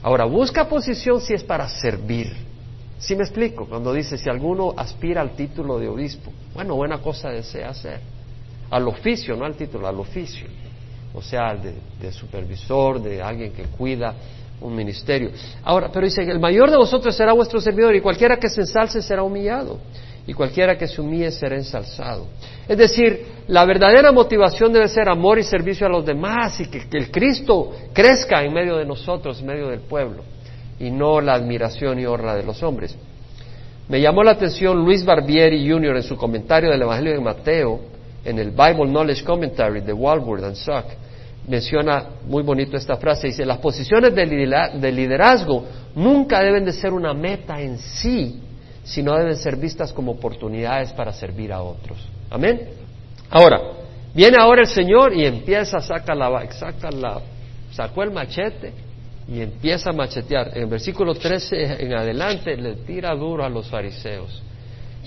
[0.02, 2.34] Ahora, busca posición si es para servir.
[2.98, 3.68] ¿Sí me explico?
[3.68, 8.00] Cuando dice, si alguno aspira al título de obispo, bueno, buena cosa desea hacer.
[8.72, 10.48] Al oficio, no al título, al oficio.
[11.14, 14.16] O sea, de, de supervisor, de alguien que cuida
[14.62, 15.32] un ministerio.
[15.64, 19.02] Ahora, pero dice, el mayor de vosotros será vuestro servidor y cualquiera que se ensalce
[19.02, 19.80] será humillado
[20.28, 22.28] y cualquiera que se humille será ensalzado.
[22.68, 26.88] Es decir, la verdadera motivación debe ser amor y servicio a los demás y que,
[26.98, 30.24] el Cristo crezca en medio de nosotros, en medio del pueblo,
[30.80, 32.96] y no la admiración y honra de los hombres.
[33.88, 35.98] Me llamó la atención Luis Barbieri Jr.
[35.98, 37.82] en su comentario del Evangelio de Mateo,
[38.24, 40.86] en el Bible Knowledge Commentary de Walworth and Suck,
[41.48, 47.14] menciona muy bonito esta frase, dice, las posiciones de liderazgo nunca deben de ser una
[47.14, 48.42] meta en sí,
[48.84, 51.98] sino deben ser vistas como oportunidades para servir a otros.
[52.30, 52.70] Amén.
[53.30, 53.60] Ahora,
[54.14, 57.22] viene ahora el Señor y empieza, saca la, saca la,
[57.72, 58.74] sacó el machete
[59.28, 60.52] y empieza a machetear.
[60.56, 64.42] En el versículo 13 en adelante le tira duro a los fariseos.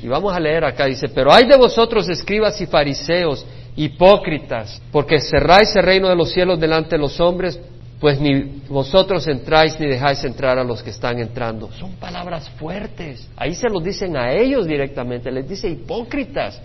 [0.03, 3.45] Y vamos a leer acá, dice, pero hay de vosotros escribas y fariseos,
[3.79, 7.61] hipócritas, porque cerráis el reino de los cielos delante de los hombres,
[8.01, 11.71] pues ni vosotros entráis ni dejáis entrar a los que están entrando.
[11.73, 13.29] Son palabras fuertes.
[13.37, 16.61] Ahí se los dicen a ellos directamente, les dice hipócritas.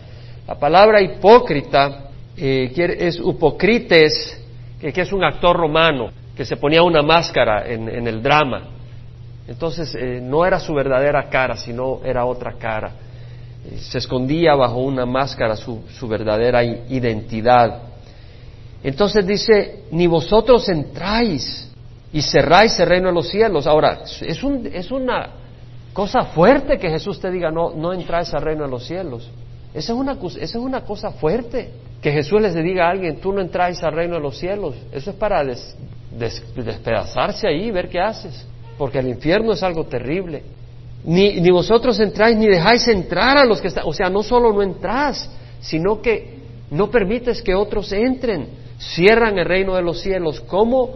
[0.48, 4.42] La palabra hipócrita eh, es upocrites,
[4.82, 8.70] que, es un actor romano, que se ponía una máscara en, el drama.
[9.48, 12.92] Entonces eh, no era su verdadera cara, sino era otra cara.
[13.80, 17.82] Se escondía bajo una máscara su, su verdadera identidad.
[18.84, 21.72] Entonces dice, ni vosotros entráis
[22.12, 23.66] y cerráis el reino de los cielos.
[23.66, 25.30] Ahora, es, un, es una
[25.94, 29.30] cosa fuerte que Jesús te diga, no, no entráis al reino de los cielos.
[29.74, 31.72] Esa es una, esa es una cosa fuerte,
[32.02, 34.76] que Jesús les diga a alguien, tú no entráis al reino de los cielos.
[34.92, 35.44] Eso es para
[36.12, 38.46] despedazarse ahí y ver qué haces,
[38.78, 40.44] porque el infierno es algo terrible.
[41.06, 44.54] Ni, ni vosotros entráis ni dejáis entrar a los que están, o sea, no solo
[44.54, 46.40] no entras, sino que
[46.72, 48.48] no permites que otros entren
[48.80, 50.42] cierran el reino de los cielos.
[50.42, 50.96] ¿Cómo?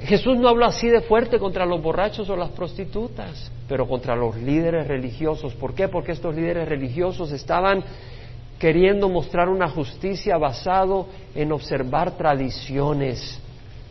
[0.00, 4.36] Jesús no habla así de fuerte contra los borrachos o las prostitutas, pero contra los
[4.36, 5.54] líderes religiosos.
[5.54, 5.88] ¿Por qué?
[5.88, 7.82] Porque estos líderes religiosos estaban
[8.58, 13.40] queriendo mostrar una justicia basado en observar tradiciones,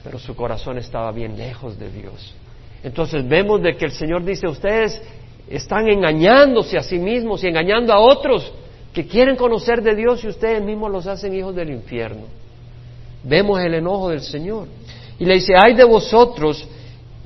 [0.04, 2.36] pero su corazón estaba bien lejos de Dios.
[2.84, 5.02] Entonces vemos de que el Señor dice, ustedes
[5.49, 8.51] están engañándose a sí mismos y engañando a otros
[8.93, 12.23] que quieren conocer de Dios y ustedes mismos los hacen hijos del infierno.
[13.23, 14.67] Vemos el enojo del Señor.
[15.19, 16.67] Y le dice, ay de vosotros,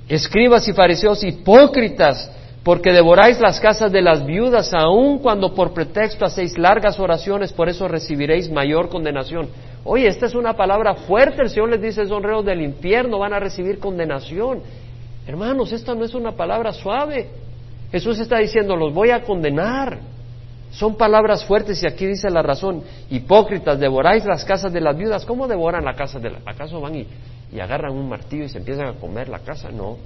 [0.08, 2.30] escribas y fariseos hipócritas,
[2.64, 7.70] porque devoráis las casas de las viudas, aun cuando por pretexto hacéis largas oraciones, por
[7.70, 9.50] eso recibiréis mayor condenación.
[9.84, 13.34] Oye, esta es una palabra fuerte, el Señor les dice, son reos del infierno, van
[13.34, 14.62] a recibir condenación.
[15.26, 17.30] Hermanos, esta no es una palabra suave.
[17.92, 20.00] Jesús está diciendo, los voy a condenar.
[20.72, 22.82] Son palabras fuertes y aquí dice la razón.
[23.10, 25.26] Hipócritas, devoráis las casas de las viudas.
[25.26, 27.08] ¿Cómo devoran la casa de las ¿Acaso van y,
[27.52, 29.70] y, agarran un martillo y se empiezan a comer la casa?
[29.70, 29.98] No.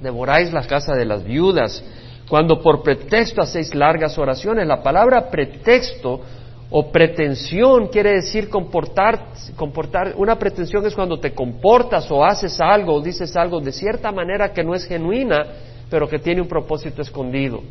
[0.00, 1.84] Devoráis la casa de las viudas.
[2.28, 4.66] Cuando por pretexto hacéis largas oraciones.
[4.66, 6.22] La palabra pretexto
[6.70, 10.14] o pretensión quiere decir comportar, comportar.
[10.16, 14.52] Una pretensión es cuando te comportas o haces algo o dices algo de cierta manera
[14.52, 15.46] que no es genuina,
[15.90, 17.62] pero que tiene un propósito escondido.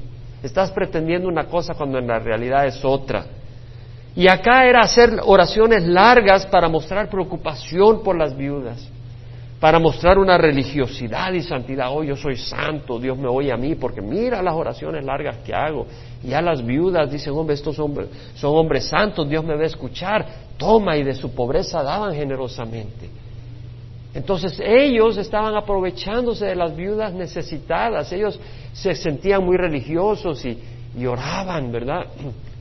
[0.41, 3.25] Estás pretendiendo una cosa cuando en la realidad es otra.
[4.15, 8.89] Y acá era hacer oraciones largas para mostrar preocupación por las viudas,
[9.59, 11.87] para mostrar una religiosidad y santidad.
[11.91, 15.53] Oh, yo soy santo, Dios me oye a mí, porque mira las oraciones largas que
[15.53, 15.87] hago.
[16.23, 19.65] Y a las viudas dicen, hombre, estos hombres son hombres santos, Dios me va a
[19.65, 20.25] escuchar.
[20.57, 23.24] Toma, y de su pobreza daban generosamente.
[24.15, 28.39] Entonces ellos estaban aprovechándose de las viudas necesitadas, ellos
[28.71, 30.57] se sentían muy religiosos y,
[31.05, 32.05] oraban, ¿verdad?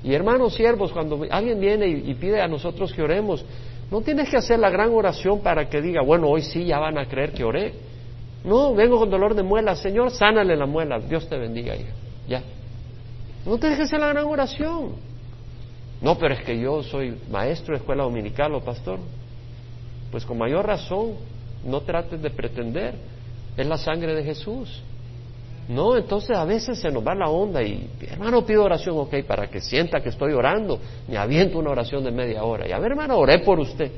[0.03, 3.45] Y hermanos siervos, cuando alguien viene y, y, pide a nosotros que oremos,
[3.91, 6.99] no tienes que hacer la gran oración para que diga, bueno, hoy sí ya van
[6.99, 7.73] a creer que oré.
[8.43, 11.93] No, vengo con dolor de muela, Señor, sánale la muela, Dios te bendiga, hija.
[12.29, 12.43] Ya.
[13.47, 14.97] No tienes que hacer la gran oración.
[16.03, 18.99] No, pero es que yo soy maestro de escuela dominical o pastor.
[20.11, 21.13] Pues con mayor razón,
[21.65, 22.95] no trates de pretender.
[23.57, 24.83] Es la sangre de Jesús.
[25.69, 29.49] No, entonces a veces se nos va la onda y, hermano, pido oración, ok, para
[29.49, 32.69] que sienta que estoy orando, me aviento una oración de media hora.
[32.69, 33.91] Y a ver, hermano, oré por usted.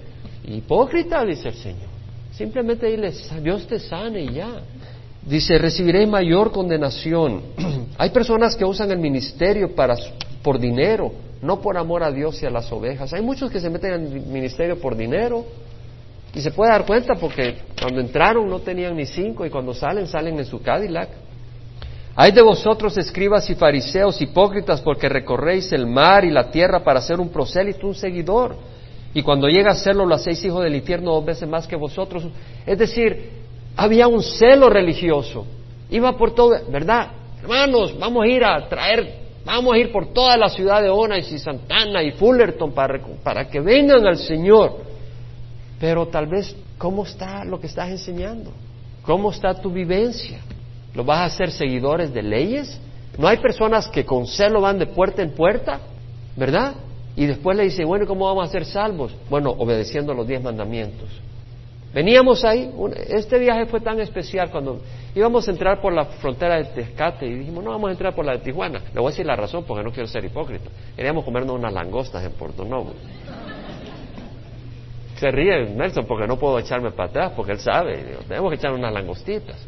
[0.45, 1.89] Hipócrita, dice el Señor.
[2.33, 4.61] Simplemente dile, Dios te sane y ya.
[5.23, 7.43] Dice, recibiré mayor condenación.
[7.99, 9.97] Hay personas que usan el ministerio para,
[10.43, 13.13] por dinero, no por amor a Dios y a las ovejas.
[13.13, 15.45] Hay muchos que se meten en el ministerio por dinero,
[16.37, 20.07] y se puede dar cuenta porque cuando entraron no tenían ni cinco y cuando salen,
[20.07, 21.09] salen en su Cadillac.
[22.15, 27.01] Hay de vosotros, escribas y fariseos, hipócritas, porque recorréis el mar y la tierra para
[27.01, 28.55] ser un prosélito, un seguidor.
[29.15, 32.25] Y cuando llega a serlo, lo hacéis hijo del infierno dos veces más que vosotros.
[32.67, 33.31] Es decir,
[33.75, 35.47] había un celo religioso.
[35.89, 37.13] Iba por todo, ¿verdad?
[37.41, 39.11] Hermanos, vamos a ir a traer,
[39.43, 43.49] vamos a ir por toda la ciudad de Onas y Santana y Fullerton para, para
[43.49, 44.86] que vengan al Señor.
[45.79, 48.51] Pero tal vez, ¿cómo está lo que estás enseñando?
[49.03, 50.41] ¿Cómo está tu vivencia?
[50.95, 52.81] ¿Lo vas a hacer seguidores de leyes?
[53.19, 55.81] ¿No hay personas que con celo van de puerta en puerta?
[56.37, 56.75] ¿Verdad?
[57.17, 59.15] Y después le dice, bueno, ¿y cómo vamos a ser salvos?
[59.31, 61.09] Bueno, obedeciendo los diez mandamientos.
[61.95, 62.71] Veníamos ahí,
[63.09, 64.83] este viaje fue tan especial cuando
[65.15, 68.27] íbamos a entrar por la frontera de Tezcate y dijimos, no, vamos a entrar por
[68.27, 68.83] la de Tijuana.
[68.93, 70.69] Le voy a decir la razón porque no quiero ser hipócrita.
[70.95, 72.93] Queríamos comernos unas langostas en Puerto Novo.
[75.17, 78.73] Se ríe Nelson porque no puedo echarme para atrás, porque él sabe, tenemos que echar
[78.73, 79.67] unas langostitas.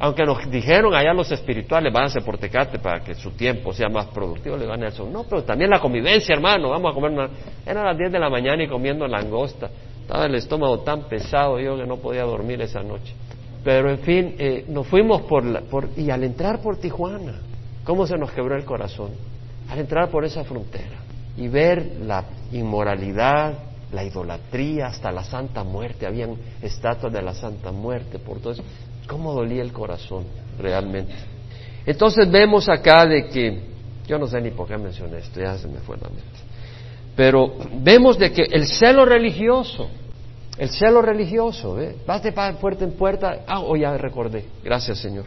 [0.00, 4.06] Aunque nos dijeron allá los espirituales, váyanse por Tecate para que su tiempo sea más
[4.06, 7.28] productivo, le digo a Nelson, no, pero también la convivencia, hermano, vamos a comer una...
[7.64, 9.70] Eran las 10 de la mañana y comiendo langosta.
[10.00, 13.14] Estaba el estómago tan pesado yo que no podía dormir esa noche.
[13.62, 15.88] Pero en fin, eh, nos fuimos por, la, por...
[15.96, 17.40] Y al entrar por Tijuana,
[17.84, 19.12] ¿cómo se nos quebró el corazón?
[19.70, 20.98] Al entrar por esa frontera
[21.36, 23.54] y ver la inmoralidad,
[23.94, 28.64] la idolatría, hasta la Santa Muerte, habían estatuas de la Santa Muerte, por todo eso.
[29.06, 30.24] ¿Cómo dolía el corazón
[30.58, 31.14] realmente?
[31.86, 33.60] Entonces vemos acá de que,
[34.06, 36.24] yo no sé ni por qué mencioné esto, ya se me fue la mente,
[37.14, 39.88] pero vemos de que el celo religioso,
[40.58, 41.96] el celo religioso, ¿eh?
[42.06, 45.26] vas de puerta en puerta, ah, oh, ya recordé, gracias Señor.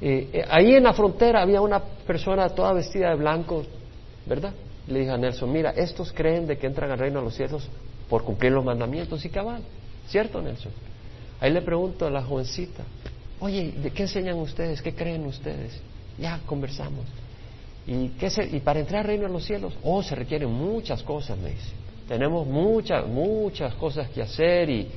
[0.00, 3.64] Eh, eh, ahí en la frontera había una persona toda vestida de blanco,
[4.26, 4.52] ¿verdad?
[4.88, 7.68] Le dije a Nelson, mira, estos creen de que entran al reino de los cielos
[8.08, 9.62] por cumplir los mandamientos y cabal.
[10.08, 10.72] ¿Cierto, Nelson?
[11.40, 12.84] Ahí le pregunto a la jovencita,
[13.40, 14.80] oye, ¿de qué enseñan ustedes?
[14.80, 15.80] ¿Qué creen ustedes?
[16.18, 17.04] Ya conversamos.
[17.86, 19.74] ¿Y, qué y para entrar al reino de los cielos?
[19.82, 21.70] Oh, se requieren muchas cosas, me dice.
[22.08, 24.88] Tenemos muchas, muchas cosas que hacer y,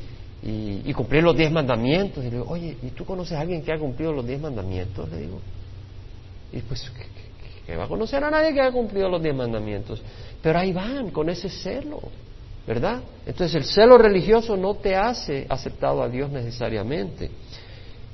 [0.44, 2.24] y, cumplir los diez mandamientos.
[2.24, 5.10] Y le digo, oye, ¿y tú conoces a alguien que ha cumplido los diez mandamientos?
[5.10, 5.40] Le digo.
[6.54, 6.92] Y pues,
[7.70, 10.02] que va a conocer a nadie que haya cumplido los diez mandamientos.
[10.42, 12.02] Pero ahí van, con ese celo.
[12.70, 13.00] ¿verdad?
[13.26, 17.32] Entonces el celo religioso no te hace aceptado a Dios necesariamente.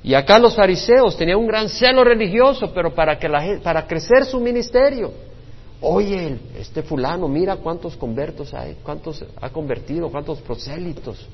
[0.02, 4.24] Y acá los fariseos tenían un gran celo religioso, pero para, que la, para crecer
[4.24, 5.12] su ministerio.
[5.82, 11.26] Oye, este fulano, mira cuántos convertos hay, cuántos ha convertido, cuántos prosélitos.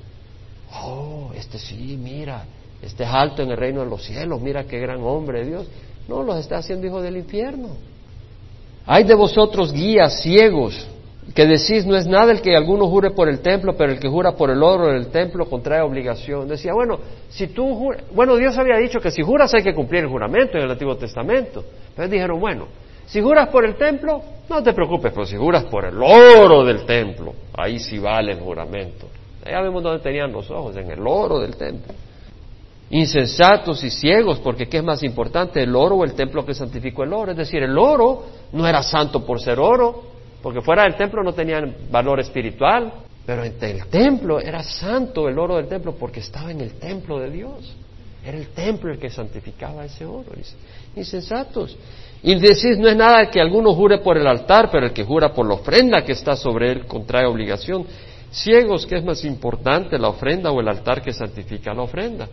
[0.83, 2.45] Oh, este sí, mira,
[2.83, 5.67] este es alto en el reino de los cielos, mira qué gran hombre de Dios.
[6.09, 7.77] No, los está haciendo hijos del infierno.
[8.87, 10.89] Hay de vosotros guías ciegos
[11.35, 14.09] que decís no es nada el que alguno jure por el templo, pero el que
[14.09, 16.49] jura por el oro del templo contrae obligación.
[16.49, 16.99] Decía, bueno,
[17.31, 20.65] si tú bueno, Dios había dicho que si juras hay que cumplir el juramento en
[20.65, 21.65] el Antiguo Testamento.
[21.89, 22.67] Entonces dijeron, bueno,
[23.07, 26.85] si juras por el templo, no te preocupes, pero si juras por el oro del
[26.85, 29.07] templo, ahí sí vale el juramento.
[29.45, 31.93] Ya vemos dónde tenían los ojos, en el oro del templo.
[32.93, 37.05] Insensatos y ciegos, porque ¿qué es más importante, el oro o el templo que santificó
[37.05, 37.33] el oro?
[37.33, 40.03] Es decir, el oro no era santo por ser oro,
[40.43, 42.93] porque fuera del templo no tenían valor espiritual,
[43.25, 47.19] pero en el templo era santo el oro del templo porque estaba en el templo
[47.19, 47.75] de Dios.
[48.27, 50.33] Era el templo el que santificaba ese oro.
[50.95, 51.77] Insensatos.
[52.23, 55.33] Y decís, no es nada que alguno jure por el altar, pero el que jura
[55.33, 57.87] por la ofrenda que está sobre él contrae obligación.
[58.31, 62.29] Ciegos, ¿qué es más importante, la ofrenda o el altar que santifica la ofrenda?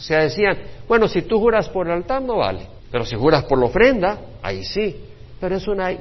[0.00, 0.56] O sea, decían,
[0.88, 4.18] bueno, si tú juras por el altar no vale, pero si juras por la ofrenda,
[4.42, 4.96] ahí sí.
[5.38, 5.94] Pero es una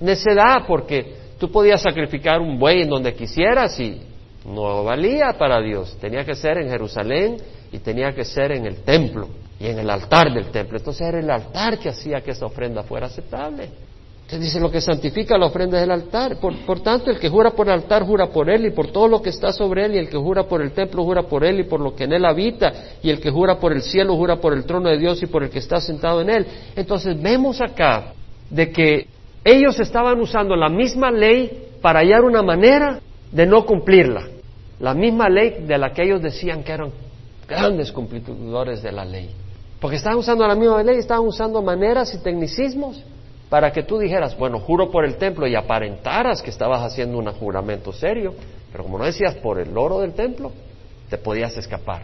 [0.00, 4.02] necedad porque tú podías sacrificar un buey en donde quisieras y,
[4.44, 5.96] no valía para Dios.
[6.00, 7.36] Tenía que ser en Jerusalén
[7.72, 9.28] y tenía que ser en el templo
[9.58, 10.78] y en el altar del templo.
[10.78, 13.68] Entonces era el altar que hacía que esa ofrenda fuera aceptable.
[14.26, 16.40] Entonces dice lo que santifica la ofrenda es el altar.
[16.40, 19.06] Por, por, tanto, el que jura por el altar jura por él y por todo
[19.06, 21.60] lo que está sobre él, y el que jura por el templo jura por él
[21.60, 22.72] y por lo que en él habita,
[23.04, 25.44] y el que jura por el cielo jura por el trono de Dios y por
[25.44, 26.46] el que está sentado en él.
[26.74, 28.14] Entonces vemos acá
[28.50, 29.06] de que
[29.44, 32.98] ellos estaban usando la misma ley para hallar una manera
[33.30, 34.26] de no cumplirla.
[34.80, 36.90] La misma ley de la que ellos decían que eran
[37.46, 39.30] grandes cumplidores de la ley.
[39.78, 43.04] Porque estaban usando la misma ley, estaban usando maneras y tecnicismos
[43.48, 47.26] para que tú dijeras, bueno, juro por el templo y aparentaras que estabas haciendo un
[47.32, 48.34] juramento serio,
[48.72, 50.52] pero como no decías por el oro del templo,
[51.08, 52.02] te podías escapar.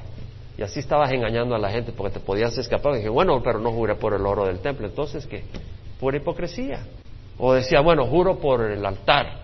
[0.56, 2.94] Y así estabas engañando a la gente porque te podías escapar.
[2.94, 4.86] Y dije, bueno, pero no juré por el oro del templo.
[4.86, 5.42] Entonces, ¿qué?
[5.98, 6.84] Pura hipocresía.
[7.38, 9.40] O decía, bueno, juro por el altar.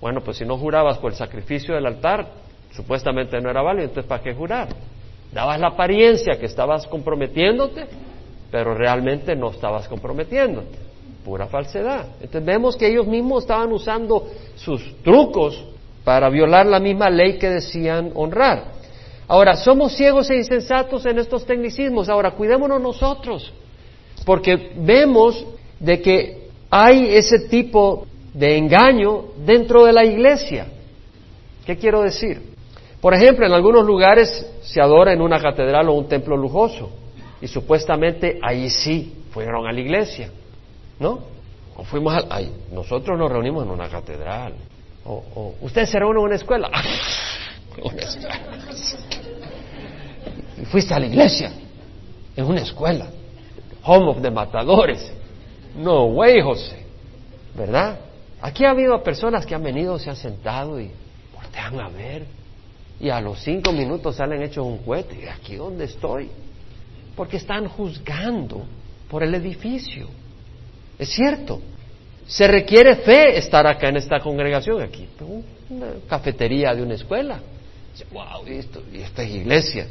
[0.00, 2.28] Bueno, pues si no jurabas por el sacrificio del altar,
[2.72, 4.68] supuestamente no era válido, entonces ¿para qué jurar?
[5.32, 7.86] Dabas la apariencia que estabas comprometiéndote,
[8.50, 10.83] pero realmente no estabas comprometiéndote.
[11.24, 12.06] Pura falsedad.
[12.20, 15.64] Entonces vemos que ellos mismos estaban usando sus trucos
[16.04, 18.74] para violar la misma ley que decían honrar.
[19.26, 22.10] Ahora, somos ciegos e insensatos en estos tecnicismos.
[22.10, 23.52] Ahora, cuidémonos nosotros,
[24.26, 25.46] porque vemos
[25.80, 30.66] de que hay ese tipo de engaño dentro de la iglesia.
[31.64, 32.54] ¿Qué quiero decir?
[33.00, 36.90] Por ejemplo, en algunos lugares se adora en una catedral o un templo lujoso
[37.40, 40.30] y supuestamente ahí sí fueron a la iglesia,
[40.98, 41.20] ¿no?
[41.76, 42.40] O fuimos a,
[42.72, 44.54] nosotros nos reunimos en una catedral.
[45.04, 46.70] O, o usted se reúne en una escuela.
[47.82, 48.40] una escuela.
[50.60, 51.52] Y fuiste a la iglesia
[52.36, 53.08] en una escuela.
[53.82, 55.12] Home of the matadores.
[55.76, 56.84] No way, José.
[57.54, 57.98] ¿Verdad?
[58.40, 60.90] Aquí ha habido personas que han venido, se han sentado y
[61.34, 62.26] voltean a ver.
[63.00, 65.24] Y a los cinco minutos salen hechos un cohete.
[65.24, 66.30] ¿Y aquí dónde estoy?
[67.16, 68.64] Porque están juzgando
[69.08, 70.08] por el edificio.
[70.98, 71.60] Es cierto.
[72.26, 75.06] Se requiere fe estar acá en esta congregación, aquí,
[75.68, 77.40] una cafetería de una escuela.
[78.12, 79.86] Wow, esto, y esta es iglesia.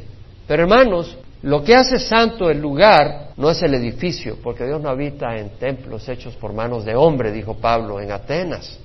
[0.46, 4.88] Pero hermanos, lo que hace santo el lugar no es el edificio, porque Dios no
[4.88, 8.78] habita en templos hechos por manos de hombre, dijo Pablo en Atenas,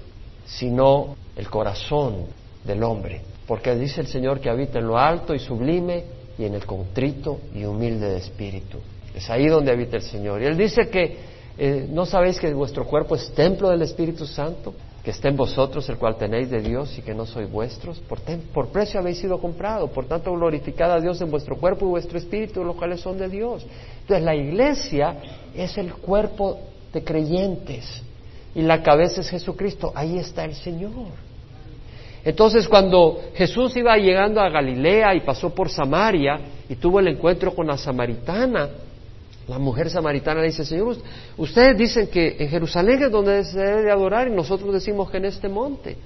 [0.46, 2.28] sino el corazón
[2.64, 3.22] del hombre.
[3.48, 6.04] Porque dice el Señor que habita en lo alto y sublime
[6.38, 8.78] y en el contrito y humilde de espíritu.
[9.16, 10.42] Es ahí donde habita el Señor.
[10.42, 11.18] Y Él dice que
[11.62, 15.90] eh, no sabéis que vuestro cuerpo es templo del Espíritu Santo que esté en vosotros,
[15.90, 18.20] el cual tenéis de Dios y que no sois vuestros, por,
[18.54, 22.18] por precio habéis sido comprado, por tanto glorificad a Dios en vuestro cuerpo y vuestro
[22.18, 23.66] espíritu, los cuales son de Dios.
[24.02, 25.18] Entonces la iglesia
[25.54, 26.60] es el cuerpo
[26.94, 28.04] de creyentes
[28.56, 31.08] y la cabeza es Jesucristo, ahí está el Señor.
[32.24, 36.40] Entonces cuando Jesús iba llegando a Galilea y pasó por Samaria
[36.70, 38.70] y tuvo el encuentro con la samaritana,
[39.50, 40.98] la mujer samaritana dice, Señor,
[41.36, 45.26] ustedes dicen que en Jerusalén es donde se debe adorar y nosotros decimos que en
[45.26, 45.98] este monte.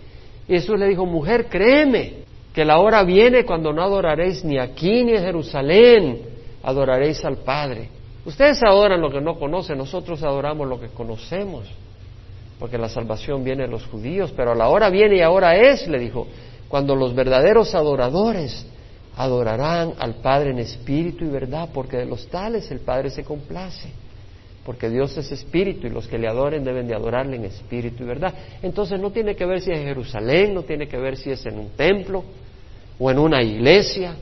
[0.48, 2.24] Y Jesús le dijo, mujer, créeme
[2.54, 6.22] que la hora viene cuando no adoraréis ni aquí ni en Jerusalén,
[6.64, 7.90] adoraréis al Padre.
[8.26, 11.68] Ustedes adoran lo que no conocen, nosotros adoramos lo que conocemos,
[12.60, 16.00] porque la salvación viene de los judíos, pero la hora viene y ahora es, le
[16.00, 16.28] dijo,
[16.70, 18.66] cuando los verdaderos adoradores
[19.16, 23.90] adorarán al Padre en espíritu y verdad, porque de los tales el Padre se complace,
[24.66, 28.08] porque Dios es espíritu y los que le adoren deben de adorarle en espíritu y
[28.08, 28.34] verdad.
[28.62, 31.46] Entonces no tiene que ver si es en Jerusalén, no tiene que ver si es
[31.46, 32.24] en un templo
[32.98, 34.16] o en una iglesia.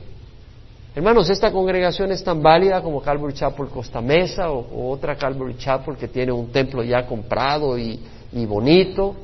[0.94, 5.96] Hermanos, esta congregación es tan válida como Calvary Chapel Costa Mesa o, otra Calvary Chapel
[5.96, 7.98] que tiene un templo ya comprado y
[8.46, 9.14] bonito,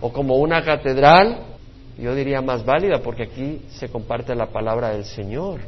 [0.00, 1.53] o como una catedral
[1.98, 5.60] yo diría más válida porque aquí se comparte la palabra del Señor.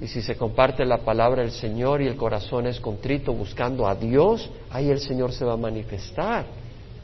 [0.00, 3.94] Y si se comparte la palabra del Señor y el corazón es contrito buscando a
[3.94, 6.46] Dios, ahí el Señor se va a manifestar.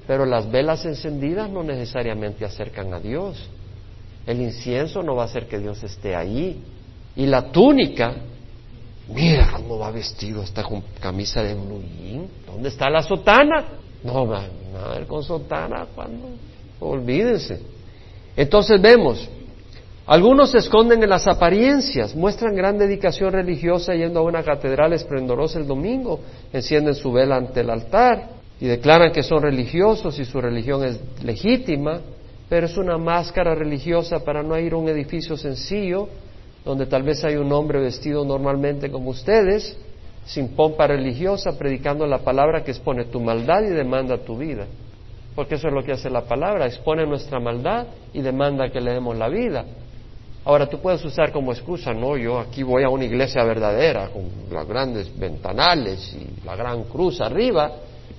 [0.06, 3.48] Pero las velas encendidas no necesariamente acercan a Dios.
[4.26, 6.62] El incienso no va a hacer que Dios esté ahí.
[7.16, 8.14] Y la túnica,
[9.08, 11.82] mira cómo va vestido, está con camisa de blue
[12.46, 13.64] ¿Dónde está la sotana?
[14.04, 16.28] No, va a con sotana cuando.
[16.80, 17.73] Olvídense.
[18.36, 19.28] Entonces vemos,
[20.06, 25.58] algunos se esconden en las apariencias, muestran gran dedicación religiosa yendo a una catedral esplendorosa
[25.58, 26.20] el domingo,
[26.52, 28.28] encienden su vela ante el altar
[28.60, 32.00] y declaran que son religiosos y su religión es legítima,
[32.48, 36.08] pero es una máscara religiosa para no ir a un edificio sencillo
[36.64, 39.76] donde tal vez hay un hombre vestido normalmente como ustedes,
[40.24, 44.66] sin pompa religiosa, predicando la palabra que expone tu maldad y demanda tu vida
[45.34, 48.92] porque eso es lo que hace la palabra, expone nuestra maldad y demanda que le
[48.92, 49.64] demos la vida.
[50.44, 54.24] Ahora tú puedes usar como excusa, no, yo aquí voy a una iglesia verdadera, con
[54.50, 57.72] las grandes ventanales y la gran cruz arriba.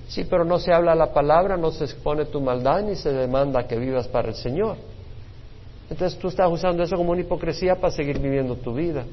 [0.08, 3.66] Sí, pero no se habla la palabra, no se expone tu maldad ni se demanda
[3.66, 4.76] que vivas para el Señor.
[5.88, 9.04] Entonces tú estás usando eso como una hipocresía para seguir viviendo tu vida.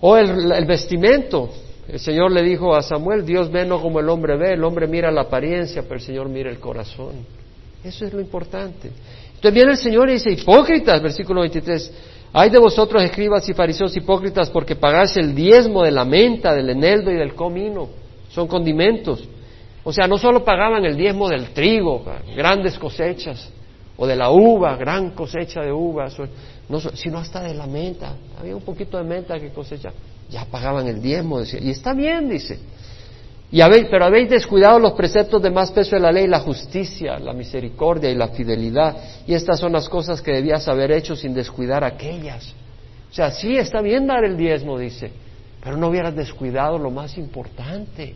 [0.00, 1.50] O el, el vestimento.
[1.88, 4.86] El Señor le dijo a Samuel, Dios ve no como el hombre ve, el hombre
[4.86, 7.24] mira la apariencia, pero el Señor mira el corazón.
[7.84, 8.90] Eso es lo importante.
[9.36, 11.92] Entonces viene el Señor y dice, hipócritas, versículo 23,
[12.32, 16.70] hay de vosotros escribas y fariseos hipócritas porque pagáis el diezmo de la menta, del
[16.70, 17.88] eneldo y del comino,
[18.30, 19.28] son condimentos.
[19.84, 23.52] O sea, no solo pagaban el diezmo del trigo, grandes cosechas,
[23.96, 26.16] o de la uva, gran cosecha de uvas,
[26.94, 28.16] sino hasta de la menta.
[28.38, 29.92] Había un poquito de menta que cosecha,
[30.28, 32.58] ya pagaban el diezmo, decía, y está bien, dice.
[33.50, 37.18] Y habéis, pero habéis descuidado los preceptos de más peso de la ley, la justicia,
[37.18, 38.96] la misericordia y la fidelidad.
[39.26, 42.52] Y estas son las cosas que debías haber hecho sin descuidar aquellas.
[43.10, 45.12] O sea, sí está bien dar el diezmo, dice,
[45.62, 48.14] pero no hubieras descuidado lo más importante.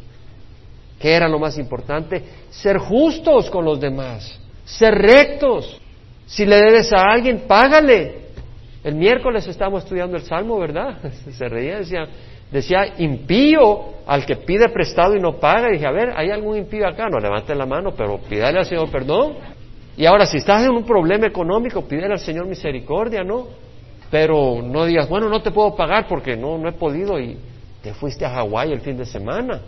[0.99, 2.23] ¿Qué era lo más importante?
[2.51, 5.81] Ser justos con los demás, ser rectos.
[6.27, 8.30] Si le debes a alguien, págale.
[8.83, 10.99] El miércoles estábamos estudiando el Salmo, ¿verdad?
[11.31, 12.07] Se reía, decía,
[12.51, 15.69] decía impío al que pide prestado y no paga.
[15.71, 17.09] Dije, a ver, ¿hay algún impío acá?
[17.11, 19.35] No levante la mano, pero pídale al Señor perdón.
[19.97, 23.49] Y ahora, si estás en un problema económico, pídele al Señor misericordia, ¿no?
[24.11, 27.37] Pero no digas, bueno, no te puedo pagar porque no, no he podido y
[27.83, 29.61] te fuiste a Hawái el fin de semana.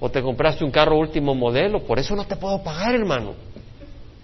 [0.00, 3.34] O te compraste un carro último modelo, por eso no te puedo pagar, hermano.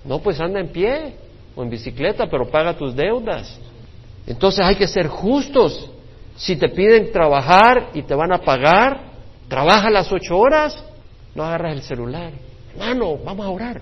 [0.05, 1.15] No, pues anda en pie
[1.55, 3.59] o en bicicleta, pero paga tus deudas.
[4.27, 5.91] Entonces hay que ser justos.
[6.37, 9.01] Si te piden trabajar y te van a pagar,
[9.49, 10.83] trabaja las ocho horas,
[11.35, 12.33] no agarras el celular.
[12.73, 13.81] Hermano, vamos a orar.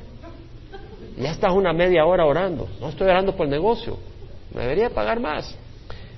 [1.17, 2.69] Ya estás una media hora orando.
[2.81, 3.99] No estoy orando por el negocio.
[4.55, 5.55] Me debería pagar más.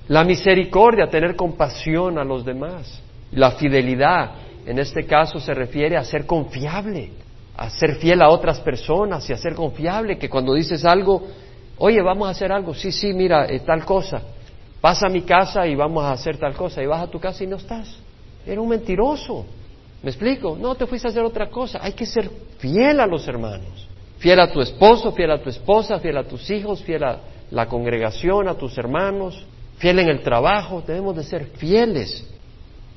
[0.07, 3.01] La misericordia, tener compasión a los demás.
[3.31, 4.31] La fidelidad,
[4.65, 7.11] en este caso se refiere a ser confiable,
[7.57, 11.23] a ser fiel a otras personas y a ser confiable, que cuando dices algo,
[11.85, 14.21] oye, vamos a hacer algo, sí, sí, mira, eh, tal cosa,
[14.79, 17.43] pasa a mi casa y vamos a hacer tal cosa, y vas a tu casa
[17.43, 17.93] y no estás.
[18.47, 19.45] Era un mentiroso.
[20.01, 20.57] ¿Me explico?
[20.57, 21.79] No, te fuiste a hacer otra cosa.
[21.81, 23.89] Hay que ser fiel a los hermanos.
[24.17, 27.19] Fiel a tu esposo, fiel a tu esposa, fiel a tus hijos, fiel a
[27.51, 29.45] la congregación, a tus hermanos,
[29.77, 30.83] fiel en el trabajo.
[30.87, 32.25] Debemos de ser fieles.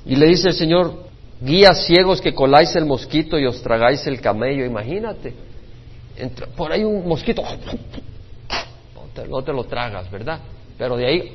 [0.05, 1.07] Y le dice el Señor,
[1.41, 4.65] guías ciegos que coláis el mosquito y os tragáis el camello.
[4.65, 5.35] Imagínate.
[6.57, 7.43] por ahí un mosquito,
[9.25, 10.41] no te lo tragas, ¿verdad?
[10.77, 11.35] Pero de ahí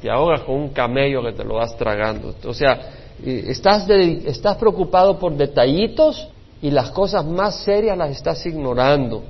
[0.00, 2.34] te, ahogas con un camello que te lo vas tragando.
[2.44, 2.80] O sea,
[3.24, 6.28] estás, estás preocupado por detallitos
[6.60, 9.22] y las cosas más serias las estás ignorando.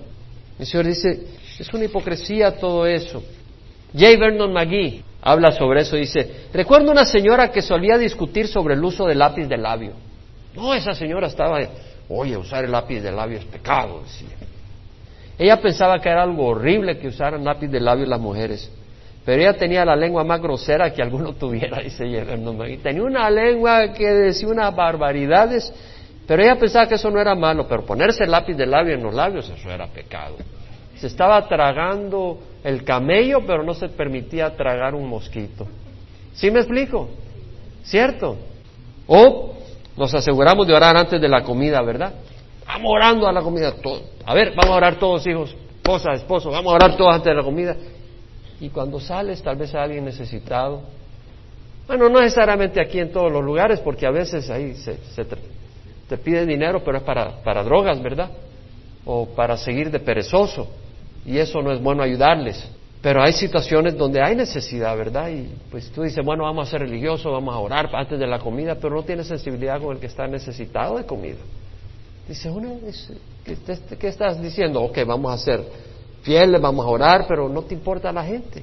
[0.58, 1.26] El Señor dice,
[1.58, 3.22] es una hipocresía todo eso.
[3.92, 4.18] J.
[4.18, 9.06] Vernon McGee habla sobre eso, dice, recuerdo una señora que solía discutir sobre el uso
[9.06, 9.92] del lápiz de labio.
[10.54, 11.58] No, esa señora estaba,
[12.08, 14.37] oye, usar el lápiz de labio es pecado, decía.
[15.38, 18.70] Ella pensaba que era algo horrible que usaran lápiz de labio las mujeres.
[19.24, 23.92] Pero ella tenía la lengua más grosera que alguno tuviera, dice y Tenía una lengua
[23.92, 25.72] que decía unas barbaridades,
[26.26, 29.14] pero ella pensaba que eso no era malo, pero ponerse lápiz de labio en los
[29.14, 30.36] labios, eso era pecado.
[30.96, 35.66] Se estaba tragando el camello, pero no se permitía tragar un mosquito.
[36.34, 37.08] ¿Sí me explico?
[37.84, 38.36] ¿Cierto?
[39.06, 39.54] O
[39.96, 42.14] nos aseguramos de orar antes de la comida, ¿verdad?
[42.68, 43.74] Vamos orando a la comida.
[44.26, 47.34] A ver, vamos a orar todos, hijos, esposa, esposo, vamos a orar todos antes de
[47.34, 47.74] la comida.
[48.60, 50.82] Y cuando sales, tal vez a alguien necesitado.
[51.86, 56.44] Bueno, no necesariamente aquí en todos los lugares, porque a veces ahí se, te, pide
[56.44, 58.30] dinero, pero es para, para drogas, ¿verdad?
[59.06, 60.68] O para seguir de perezoso.
[61.24, 62.68] Y eso no es bueno ayudarles.
[63.00, 65.30] Pero hay situaciones donde hay necesidad, ¿verdad?
[65.30, 68.38] Y pues tú dices, bueno, vamos a ser religiosos, vamos a orar antes de la
[68.38, 71.38] comida, pero no tienes sensibilidad con el que está necesitado de comida.
[72.28, 72.78] Dice uno,
[73.44, 74.82] ¿qué, estás diciendo?
[74.82, 75.64] Ok, vamos a ser
[76.22, 78.62] fieles, vamos a orar, pero no te importa la gente.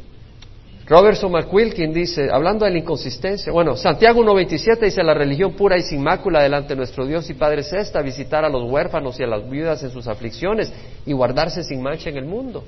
[0.86, 5.82] Robertson McQuilkin dice, hablando de la inconsistencia, bueno, Santiago 1.27 dice, la religión pura y
[5.82, 9.24] sin mácula delante de nuestro Dios y Padre es esta, visitar a los huérfanos y
[9.24, 10.72] a las viudas en sus aflicciones
[11.08, 12.64] y guardarse sin mancha en el mundo.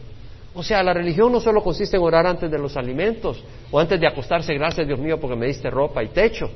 [0.55, 3.99] O sea, la religión no solo consiste en orar antes de los alimentos o antes
[3.99, 6.49] de acostarse, gracias Dios mío porque me diste ropa y techo.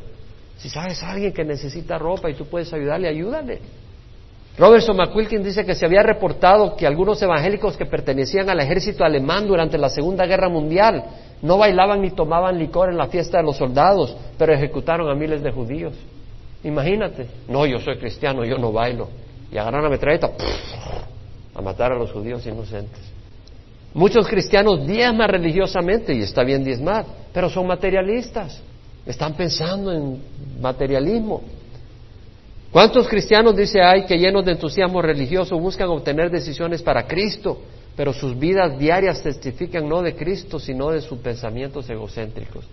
[0.58, 3.60] Si sabes a alguien que necesita ropa y tú puedes ayudarle, ayúdale.
[4.58, 9.48] Robertson McQuilkin dice que se había reportado que algunos evangélicos que pertenecían al ejército alemán
[9.48, 11.04] durante la Segunda Guerra Mundial
[11.42, 15.42] no bailaban ni tomaban licor en la fiesta de los soldados, pero ejecutaron a miles
[15.42, 15.94] de judíos.
[16.64, 19.08] Imagínate, no, yo soy cristiano, yo no bailo.
[19.52, 20.32] Y agarran la metralleta
[21.56, 23.00] a matar a los judíos inocentes.
[23.94, 28.62] Muchos cristianos diezman religiosamente y está bien diezmar, pero son materialistas.
[29.06, 30.22] Están pensando en
[30.62, 31.42] materialismo.
[32.72, 37.60] ¿Cuántos cristianos, dice hay, que llenos de entusiasmo religioso buscan obtener decisiones para Cristo,
[37.98, 42.66] pero sus vidas diarias testifican no de Cristo, sino de sus pensamientos egocéntricos?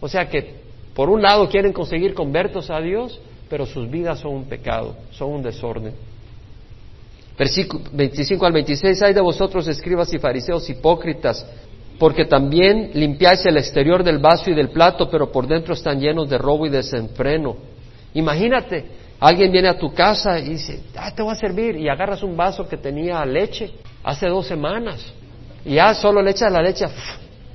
[0.00, 0.54] O sea que,
[0.94, 5.30] por un lado, quieren conseguir convertos a Dios, pero sus vidas son un pecado, son
[5.30, 5.92] un desorden.
[7.38, 11.46] Versículo 25 al 26, hay de vosotros escribas y fariseos hipócritas,
[11.98, 16.30] porque también limpiáis el exterior del vaso y del plato, pero por dentro están llenos
[16.30, 17.56] de robo y desenfreno.
[18.14, 22.24] Imagínate, alguien viene a tu casa y dice, ah, te voy a servir, y agarras
[22.24, 23.70] un vaso que tenía leche
[24.02, 25.14] hace dos semanas,
[25.64, 26.86] y ya solo le echas la leche,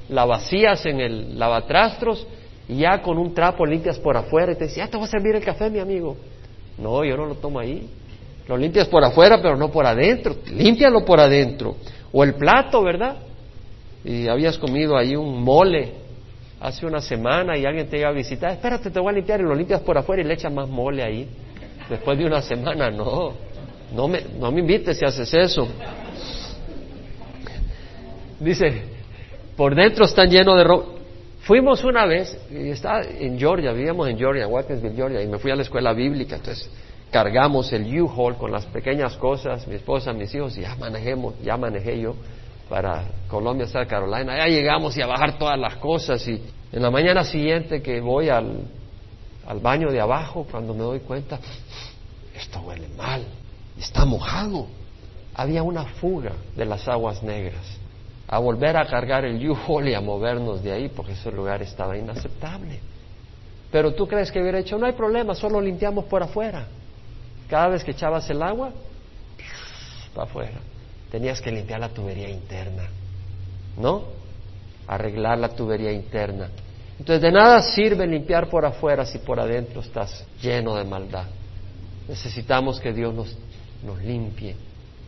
[0.07, 2.25] la vacías en el lavatrastros,
[2.69, 5.09] y ya con un trapo limpias por afuera, y te dice, ah, te voy a
[5.09, 6.15] servir el café, mi amigo.
[6.77, 7.89] No, yo no lo tomo ahí.
[8.47, 10.37] Lo limpias por afuera, pero no por adentro.
[10.49, 11.75] Límpialo por adentro.
[12.13, 13.17] O el plato, ¿verdad?
[14.05, 15.91] Y habías comido ahí un mole
[16.61, 18.51] hace una semana y alguien te iba a visitar.
[18.51, 21.03] Espérate, te voy a limpiar y lo limpias por afuera y le echas más mole
[21.03, 21.27] ahí.
[21.89, 23.33] Después de una semana, no.
[23.93, 25.67] No me, no me invites si haces eso.
[28.39, 28.83] Dice,
[29.55, 30.97] por dentro están llenos de ropa.
[31.41, 35.49] Fuimos una vez, y estaba en Georgia, vivíamos en Georgia, Watkinsville, Georgia, y me fui
[35.49, 36.69] a la escuela bíblica, entonces
[37.09, 41.55] cargamos el U-Haul con las pequeñas cosas, mi esposa, mis hijos, y ya manejemos, ya
[41.55, 42.15] manejé yo
[42.69, 44.37] para Colombia, South Carolina.
[44.37, 48.27] Ya llegamos y a bajar todas las cosas y en la mañana siguiente que voy
[48.27, 48.63] al,
[49.47, 51.39] al baño de abajo, cuando me doy cuenta,
[52.35, 53.25] esto huele mal,
[53.79, 54.67] está mojado.
[55.33, 57.63] Había una fuga de las aguas negras.
[58.27, 61.97] A volver a cargar el U-Haul y a movernos de ahí porque ese lugar estaba
[61.97, 62.79] inaceptable.
[63.71, 66.67] Pero tú crees que hubiera hecho, no hay problema, solo limpiamos por afuera.
[67.49, 68.71] Cada vez que echabas el agua,
[70.13, 70.59] para afuera.
[71.11, 72.89] Tenías que limpiar la tubería interna,
[73.77, 74.03] ¿no?
[74.87, 76.49] Arreglar la tubería interna.
[76.99, 81.25] Entonces, de nada sirve limpiar por afuera si por adentro estás lleno de maldad.
[82.07, 83.35] Necesitamos que Dios nos,
[83.85, 84.55] nos limpie,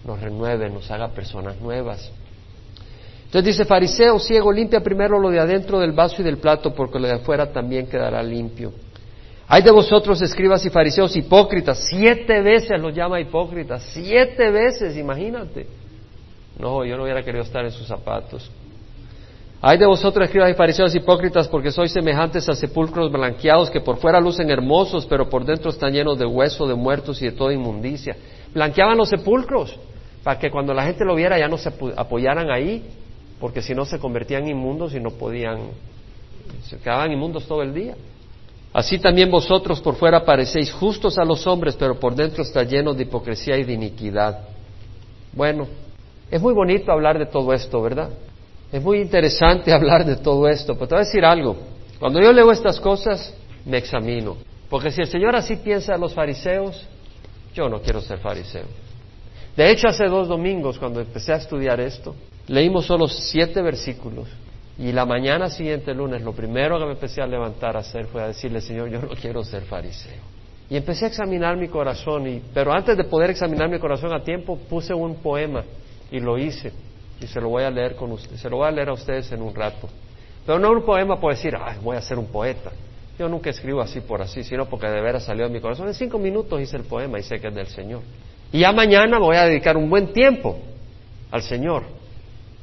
[0.05, 2.11] nos renueve, nos haga personas nuevas.
[3.25, 6.99] Entonces dice, fariseo ciego, limpia primero lo de adentro del vaso y del plato, porque
[6.99, 8.73] lo de afuera también quedará limpio.
[9.47, 11.87] Hay de vosotros, escribas y fariseos, hipócritas.
[11.89, 13.83] Siete veces los llama hipócritas.
[13.93, 15.65] Siete veces, imagínate.
[16.59, 18.51] No, yo no hubiera querido estar en sus zapatos.
[19.61, 23.97] Hay de vosotros, escribas y fariseos hipócritas, porque sois semejantes a sepulcros blanqueados que por
[23.97, 27.53] fuera lucen hermosos, pero por dentro están llenos de hueso, de muertos y de toda
[27.53, 28.15] inmundicia.
[28.53, 29.77] Blanqueaban los sepulcros
[30.23, 32.85] para que cuando la gente lo viera ya no se apoyaran ahí,
[33.37, 35.59] porque si no se convertían inmundos y no podían,
[36.63, 37.95] se quedaban inmundos todo el día.
[38.71, 42.93] Así también vosotros por fuera parecéis justos a los hombres, pero por dentro está lleno
[42.93, 44.39] de hipocresía y de iniquidad.
[45.33, 45.67] Bueno,
[46.31, 48.09] es muy bonito hablar de todo esto, ¿verdad?
[48.71, 51.57] Es muy interesante hablar de todo esto, pero te voy a decir algo.
[51.99, 53.33] Cuando yo leo estas cosas,
[53.65, 54.37] me examino.
[54.69, 56.87] Porque si el Señor así piensa de los fariseos,
[57.53, 58.65] yo no quiero ser fariseo.
[59.57, 62.15] De hecho, hace dos domingos, cuando empecé a estudiar esto,
[62.47, 64.27] leímos solo siete versículos
[64.79, 68.23] y la mañana siguiente, lunes, lo primero que me empecé a levantar a hacer fue
[68.23, 70.21] a decirle, Señor, yo no quiero ser fariseo.
[70.69, 74.23] Y empecé a examinar mi corazón, y, pero antes de poder examinar mi corazón a
[74.23, 75.65] tiempo, puse un poema
[76.09, 76.71] y lo hice.
[77.21, 79.31] Y se lo voy a leer con usted, se lo voy a leer a ustedes
[79.31, 79.89] en un rato.
[80.45, 82.71] Pero no un poema por decir, ay, voy a ser un poeta.
[83.17, 85.87] Yo nunca escribo así por así, sino porque de veras salió de mi corazón.
[85.87, 88.01] En cinco minutos hice el poema y sé que es del Señor.
[88.51, 90.57] Y ya mañana voy a dedicar un buen tiempo
[91.29, 91.83] al Señor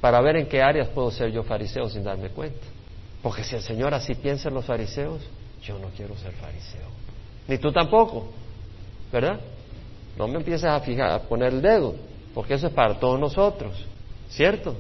[0.01, 2.67] para ver en qué áreas puedo ser yo fariseo sin darme cuenta.
[3.23, 5.21] Porque si el Señor así piensa en los fariseos,
[5.63, 6.89] yo no quiero ser fariseo.
[7.49, 8.29] Ni tú tampoco,
[9.13, 9.39] ¿verdad?
[10.17, 11.95] No me empieces a fijar, a poner el dedo,
[12.35, 13.75] porque eso es para todos nosotros,
[14.29, 14.77] ¿cierto?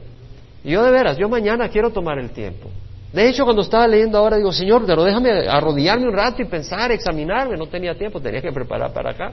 [0.65, 2.69] Y yo de veras, yo mañana quiero tomar el tiempo.
[3.13, 6.91] De hecho, cuando estaba leyendo ahora, digo, Señor, pero déjame arrodillarme un rato y pensar,
[6.91, 7.57] examinarme.
[7.57, 9.33] No tenía tiempo, tenía que preparar para acá.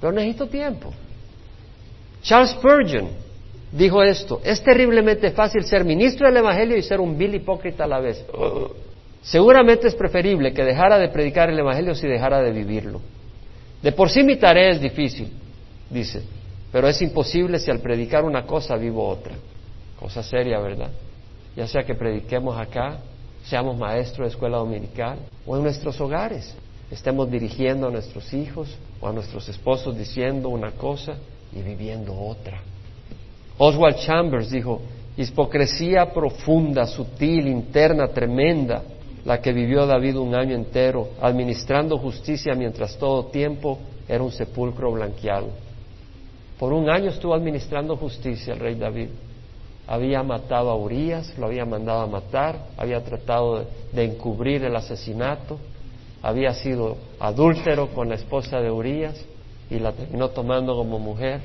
[0.00, 0.92] Pero necesito tiempo.
[2.22, 3.10] Charles Spurgeon,
[3.70, 7.86] dijo esto, es terriblemente fácil ser ministro del Evangelio y ser un vil hipócrita a
[7.86, 8.24] la vez.
[9.22, 13.00] Seguramente es preferible que dejara de predicar el Evangelio si dejara de vivirlo.
[13.82, 15.32] De por sí mi tarea es difícil,
[15.90, 16.22] dice,
[16.72, 19.34] pero es imposible si al predicar una cosa vivo otra.
[20.00, 20.90] Cosa seria, ¿verdad?
[21.54, 22.98] Ya sea que prediquemos acá,
[23.44, 26.54] seamos maestros de escuela dominical o en nuestros hogares,
[26.90, 28.68] estemos dirigiendo a nuestros hijos
[29.00, 31.14] o a nuestros esposos diciendo una cosa
[31.54, 32.62] y viviendo otra.
[33.58, 34.80] Oswald Chambers dijo,
[35.16, 38.82] hipocresía profunda, sutil, interna, tremenda,
[39.26, 44.90] la que vivió David un año entero, administrando justicia mientras todo tiempo era un sepulcro
[44.90, 45.48] blanqueado.
[46.62, 49.08] Por un año estuvo administrando justicia el rey David.
[49.88, 55.58] había matado a Urias, lo había mandado a matar, había tratado de, encubrir el asesinato,
[56.22, 59.20] había sido adúltero con la esposa de Urias
[59.70, 61.40] y la terminó tomando como mujer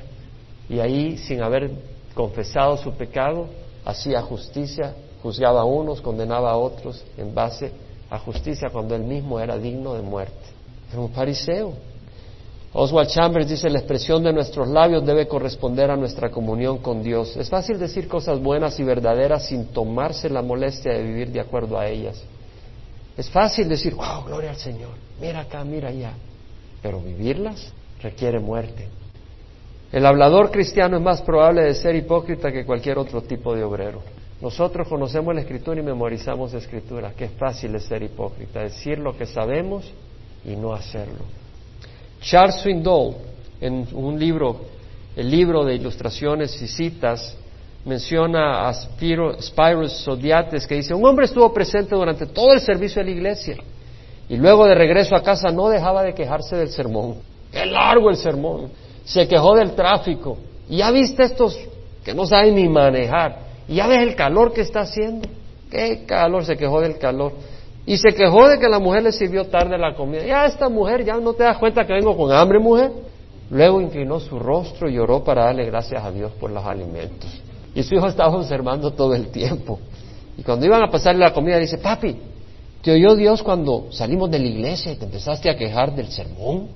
[0.68, 1.68] y ahí sin haber
[2.14, 3.48] confesado su pecado
[3.84, 7.72] hacía justicia, juzgaba a unos, condenaba a otros en base
[8.08, 10.46] a justicia cuando él mismo era digno de muerte.
[10.92, 11.72] Era un fariseo.
[12.72, 17.34] Oswald Chambers dice, la expresión de nuestros labios debe corresponder a nuestra comunión con Dios.
[17.36, 21.78] Es fácil decir cosas buenas y verdaderas sin tomarse la molestia de vivir de acuerdo
[21.78, 22.22] a ellas.
[23.16, 24.90] Es fácil decir, wow, gloria al Señor,
[25.20, 26.12] mira acá, mira allá.
[26.82, 28.88] Pero vivirlas requiere muerte.
[29.90, 34.02] El hablador cristiano es más probable de ser hipócrita que cualquier otro tipo de obrero.
[34.42, 38.98] Nosotros conocemos la escritura y memorizamos la escritura, que es fácil de ser hipócrita, decir
[38.98, 39.90] lo que sabemos
[40.44, 41.24] y no hacerlo.
[42.20, 43.14] Charles Swindoll,
[43.60, 44.60] en un libro,
[45.16, 47.36] el libro de ilustraciones y citas,
[47.84, 53.10] menciona a Spyros Zodiates que dice, un hombre estuvo presente durante todo el servicio de
[53.10, 53.56] la iglesia
[54.28, 57.16] y luego de regreso a casa no dejaba de quejarse del sermón.
[57.50, 58.70] Qué largo el sermón.
[59.04, 60.36] Se quejó del tráfico.
[60.68, 61.58] Y ya viste estos
[62.04, 63.38] que no saben ni manejar.
[63.66, 65.26] Y ya ves el calor que está haciendo.
[65.70, 67.32] Qué calor, se quejó del calor.
[67.88, 70.22] Y se quejó de que la mujer le sirvió tarde la comida.
[70.22, 72.92] Ya esta mujer, ya no te das cuenta que vengo con hambre, mujer.
[73.48, 77.30] Luego inclinó su rostro y lloró para darle gracias a Dios por los alimentos.
[77.74, 79.78] Y su hijo estaba observando todo el tiempo.
[80.36, 82.14] Y cuando iban a pasarle la comida, dice, papi,
[82.82, 86.68] ¿te oyó Dios cuando salimos de la iglesia y te empezaste a quejar del sermón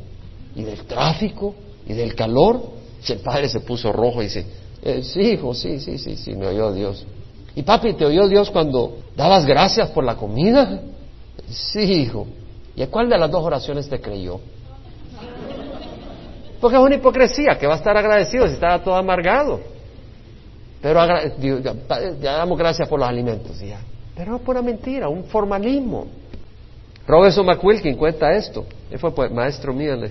[0.57, 1.55] y del tráfico
[1.87, 2.59] y del calor?
[3.07, 4.47] Y el padre se puso rojo y dice,
[4.83, 7.05] eh, sí, hijo, sí, sí, sí, sí, me oyó Dios.
[7.55, 10.85] Y papi, ¿te oyó Dios cuando dabas gracias por la comida?
[11.49, 12.27] Sí, hijo.
[12.75, 14.41] ¿Y a cuál de las dos oraciones te creyó?
[16.61, 19.61] Porque es una hipocresía, que va a estar agradecido si estaba todo amargado.
[20.81, 21.01] Pero
[22.21, 23.81] ya damos gracias por los alimentos, ya.
[24.17, 26.07] Pero es pura mentira, un formalismo.
[27.07, 28.65] Robertson McQuilkin cuenta esto.
[28.91, 30.05] Él fue pues, maestro mío en,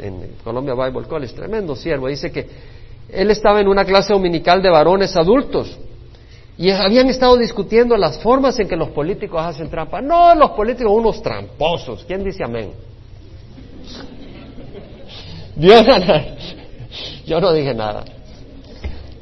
[0.00, 2.08] en, Columbia Bible College, tremendo siervo.
[2.08, 2.46] Dice que
[3.10, 5.78] él estaba en una clase dominical de varones adultos
[6.58, 10.00] y habían estado discutiendo las formas en que los políticos hacen trampa.
[10.00, 12.04] No, los políticos unos tramposos.
[12.04, 12.72] ¿Quién dice amén?
[15.54, 16.36] Violan,
[17.26, 18.04] yo no dije nada.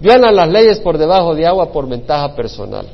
[0.00, 2.86] Violan las leyes por debajo de agua por ventaja personal.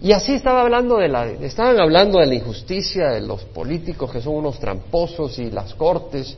[0.00, 4.22] Y así estaba hablando de la, estaban hablando de la injusticia de los políticos que
[4.22, 6.34] son unos tramposos y las cortes.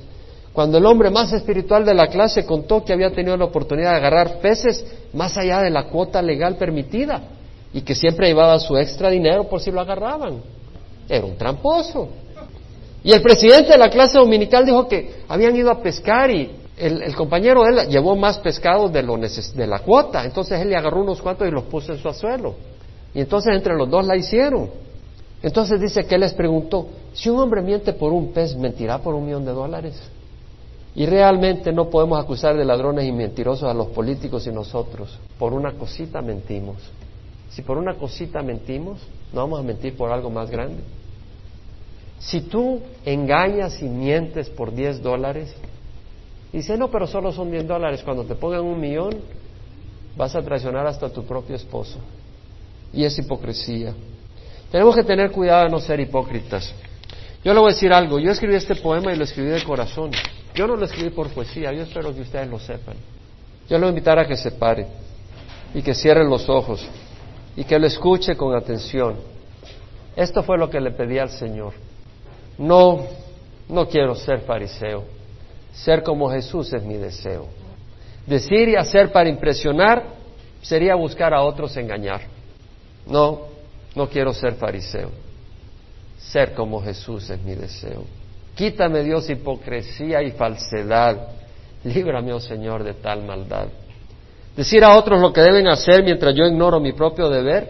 [0.52, 3.96] Cuando el hombre más espiritual de la clase contó que había tenido la oportunidad de
[3.98, 7.35] agarrar peces más allá de la cuota legal permitida
[7.76, 10.40] y que siempre llevaba su extra dinero por si lo agarraban.
[11.06, 12.08] Era un tramposo.
[13.04, 17.14] Y el presidente de la clase dominical dijo que habían ido a pescar y el,
[17.14, 20.24] compañero de él llevó más pescados de, lo de la cuota.
[20.24, 22.54] Entonces él le agarró unos cuantos y los puso en su azuelo.
[23.12, 24.70] Y entonces entre los dos la hicieron.
[25.42, 29.14] Entonces dice que él les preguntó, si un hombre miente por un pez, ¿mentirá por
[29.14, 30.00] un millón de dólares?
[30.94, 35.18] Y realmente no podemos acusar de ladrones y mentirosos a los políticos y nosotros.
[35.38, 36.76] Por una cosita mentimos.
[37.50, 39.00] Si por una cosita mentimos,
[39.32, 40.82] no vamos a mentir por algo más grande.
[42.18, 45.54] Si tú engañas y mientes por 10 dólares,
[46.52, 49.16] dice, no, pero solo son 10 dólares, cuando te pongan un millón,
[50.16, 51.98] vas a traicionar hasta a tu propio esposo.
[52.92, 53.94] Y es hipocresía.
[54.70, 56.74] Tenemos que tener cuidado de no ser hipócritas.
[57.44, 60.10] Yo le voy a decir algo, yo escribí este poema y lo escribí de corazón.
[60.54, 62.96] Yo no lo escribí por poesía, yo espero que ustedes lo sepan.
[63.68, 64.86] Yo le voy a invitar a que se pare
[65.74, 66.84] y que cierre los ojos
[67.56, 69.16] y que lo escuche con atención.
[70.14, 71.72] Esto fue lo que le pedí al Señor.
[72.58, 73.04] No,
[73.68, 75.04] no quiero ser fariseo.
[75.72, 77.48] Ser como Jesús es mi deseo.
[78.26, 80.04] Decir y hacer para impresionar
[80.62, 82.22] sería buscar a otros engañar.
[83.06, 83.42] No,
[83.94, 85.10] no quiero ser fariseo.
[86.18, 88.04] Ser como Jesús es mi deseo.
[88.54, 91.28] Quítame, Dios, hipocresía y falsedad.
[91.84, 93.68] Líbrame, oh Señor, de tal maldad.
[94.56, 97.68] Decir a otros lo que deben hacer mientras yo ignoro mi propio deber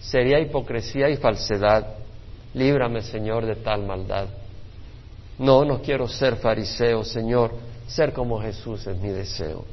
[0.00, 1.86] sería hipocresía y falsedad.
[2.54, 4.26] Líbrame, Señor, de tal maldad.
[5.38, 7.52] No, no quiero ser fariseo, Señor.
[7.86, 9.64] Ser como Jesús es mi deseo.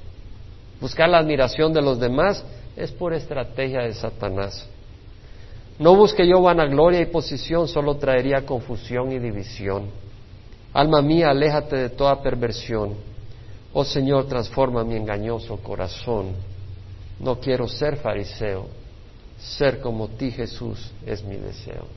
[0.79, 2.43] Buscar la admiración de los demás
[2.75, 4.67] es pura estrategia de Satanás.
[5.79, 9.89] No busque yo vanagloria y posición, solo traería confusión y división.
[10.73, 12.95] Alma mía, aléjate de toda perversión.
[13.73, 16.33] Oh Señor, transforma mi engañoso corazón.
[17.19, 18.67] No quiero ser fariseo.
[19.37, 21.87] Ser como ti, Jesús, es mi deseo.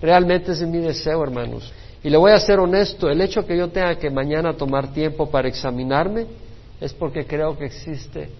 [0.00, 1.72] Realmente es mi deseo, hermanos.
[2.02, 5.30] Y le voy a ser honesto, el hecho que yo tenga que mañana tomar tiempo
[5.30, 6.26] para examinarme
[6.80, 8.30] es porque creo que existe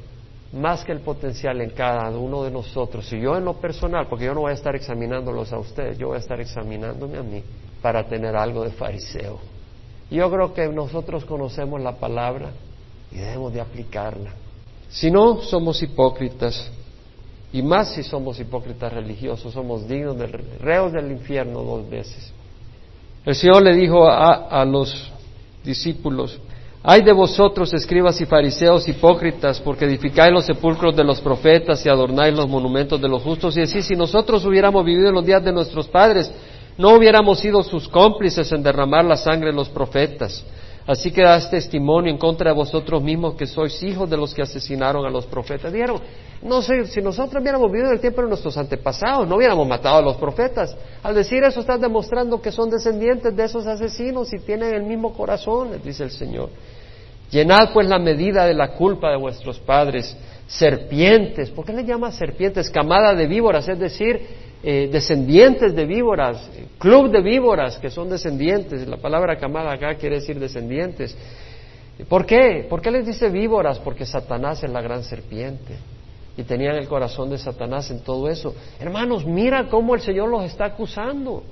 [0.53, 3.13] más que el potencial en cada uno de nosotros.
[3.13, 6.09] Y yo en lo personal, porque yo no voy a estar examinándolos a ustedes, yo
[6.09, 7.43] voy a estar examinándome a mí
[7.83, 9.39] para tener algo de fariseo.
[10.11, 12.51] Yo creo que nosotros conocemos la palabra
[13.13, 14.33] y debemos de aplicarla.
[14.89, 16.71] Si no, somos hipócritas.
[17.53, 22.33] Y más si somos hipócritas religiosos, somos dignos de reos del infierno dos veces.
[23.25, 25.11] El Señor le dijo a, a los
[25.65, 26.41] discípulos,
[26.83, 31.91] hay de vosotros, escribas y fariseos hipócritas, porque edificáis los sepulcros de los profetas y
[31.91, 33.57] adornáis los monumentos de los justos.
[33.57, 36.33] Y decís, si nosotros hubiéramos vivido en los días de nuestros padres,
[36.81, 40.43] no hubiéramos sido sus cómplices en derramar la sangre de los profetas.
[40.87, 44.41] Así que das testimonio en contra de vosotros mismos que sois hijos de los que
[44.41, 45.71] asesinaron a los profetas.
[45.71, 46.01] Dijeron,
[46.43, 49.99] no sé, si nosotros hubiéramos vivido en el tiempo de nuestros antepasados, no hubiéramos matado
[49.99, 50.75] a los profetas.
[51.03, 55.13] Al decir eso estás demostrando que son descendientes de esos asesinos y tienen el mismo
[55.13, 56.49] corazón, les dice el Señor.
[57.31, 60.17] Llenad pues la medida de la culpa de vuestros padres,
[60.51, 62.71] serpientes, ¿por qué le llama serpientes?
[62.71, 64.21] Camada de víboras, es decir,
[64.65, 68.87] eh, descendientes de víboras, club de víboras que son descendientes.
[68.89, 71.17] La palabra camada acá quiere decir descendientes.
[72.09, 72.67] ¿Por qué?
[72.69, 73.79] ¿Por qué les dice víboras?
[73.79, 75.77] Porque Satanás es la gran serpiente
[76.37, 78.55] y tenían el corazón de Satanás en todo eso.
[78.81, 81.45] Hermanos, mira cómo el Señor los está acusando.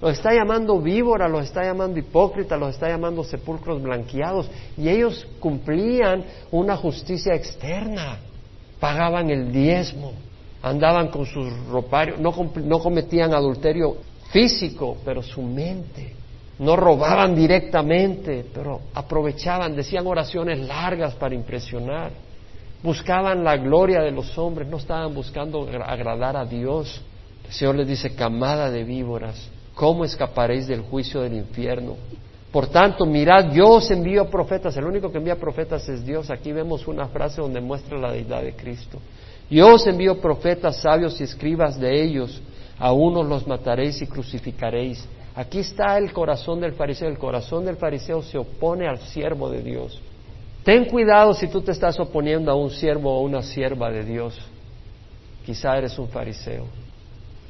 [0.00, 4.50] Los está llamando víbora, los está llamando hipócritas, los está llamando sepulcros blanqueados.
[4.78, 8.18] Y ellos cumplían una justicia externa.
[8.80, 10.12] Pagaban el diezmo,
[10.62, 13.96] andaban con sus roparios, no, no cometían adulterio
[14.30, 16.14] físico, pero su mente.
[16.58, 22.12] No robaban directamente, pero aprovechaban, decían oraciones largas para impresionar
[22.86, 27.02] buscaban la gloria de los hombres, no estaban buscando agradar a Dios.
[27.46, 31.96] El Señor les dice, camada de víboras, ¿cómo escaparéis del juicio del infierno?
[32.52, 36.30] Por tanto, mirad, yo os envío profetas, el único que envía profetas es Dios.
[36.30, 38.98] Aquí vemos una frase donde muestra la deidad de Cristo.
[39.50, 42.40] Yo os envío profetas sabios y escribas de ellos,
[42.78, 45.06] a unos los mataréis y crucificaréis.
[45.34, 49.62] Aquí está el corazón del fariseo, el corazón del fariseo se opone al siervo de
[49.62, 50.00] Dios.
[50.64, 54.36] Ten cuidado si tú te estás oponiendo a un siervo o una sierva de Dios.
[55.44, 56.64] Quizá eres un fariseo.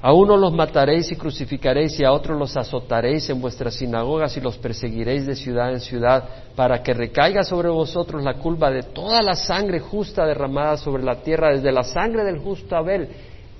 [0.03, 4.41] A uno los mataréis y crucificaréis y a otros los azotaréis en vuestras sinagogas y
[4.41, 6.25] los perseguiréis de ciudad en ciudad
[6.55, 11.23] para que recaiga sobre vosotros la culpa de toda la sangre justa derramada sobre la
[11.23, 13.09] tierra, desde la sangre del justo Abel.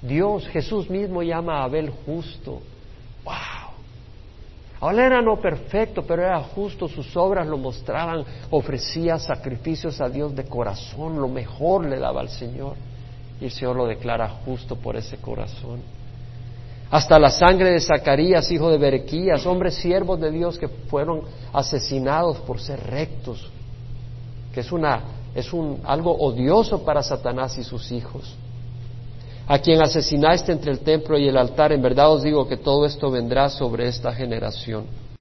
[0.03, 2.61] Dios, Jesús mismo llama a Abel justo.
[3.25, 3.67] ¡Wow!
[4.79, 10.37] Ahora era no perfecto, pero era justo, sus obras lo mostraban, ofrecía sacrificios a Dios
[10.37, 12.75] de corazón, lo mejor le daba al Señor.
[13.41, 15.96] Y el Señor lo declara justo por ese corazón.
[16.91, 21.23] Hasta la sangre de Zacarías, hijo de Berequías, hombres siervos de Dios que fueron
[21.53, 23.51] asesinados por ser rectos,
[24.55, 25.01] que es, una,
[25.35, 28.37] es un, algo odioso para Satanás y sus hijos
[29.47, 32.85] a quien asesinaste entre el templo y el altar, en verdad os digo que todo
[32.85, 34.85] esto vendrá sobre esta generación.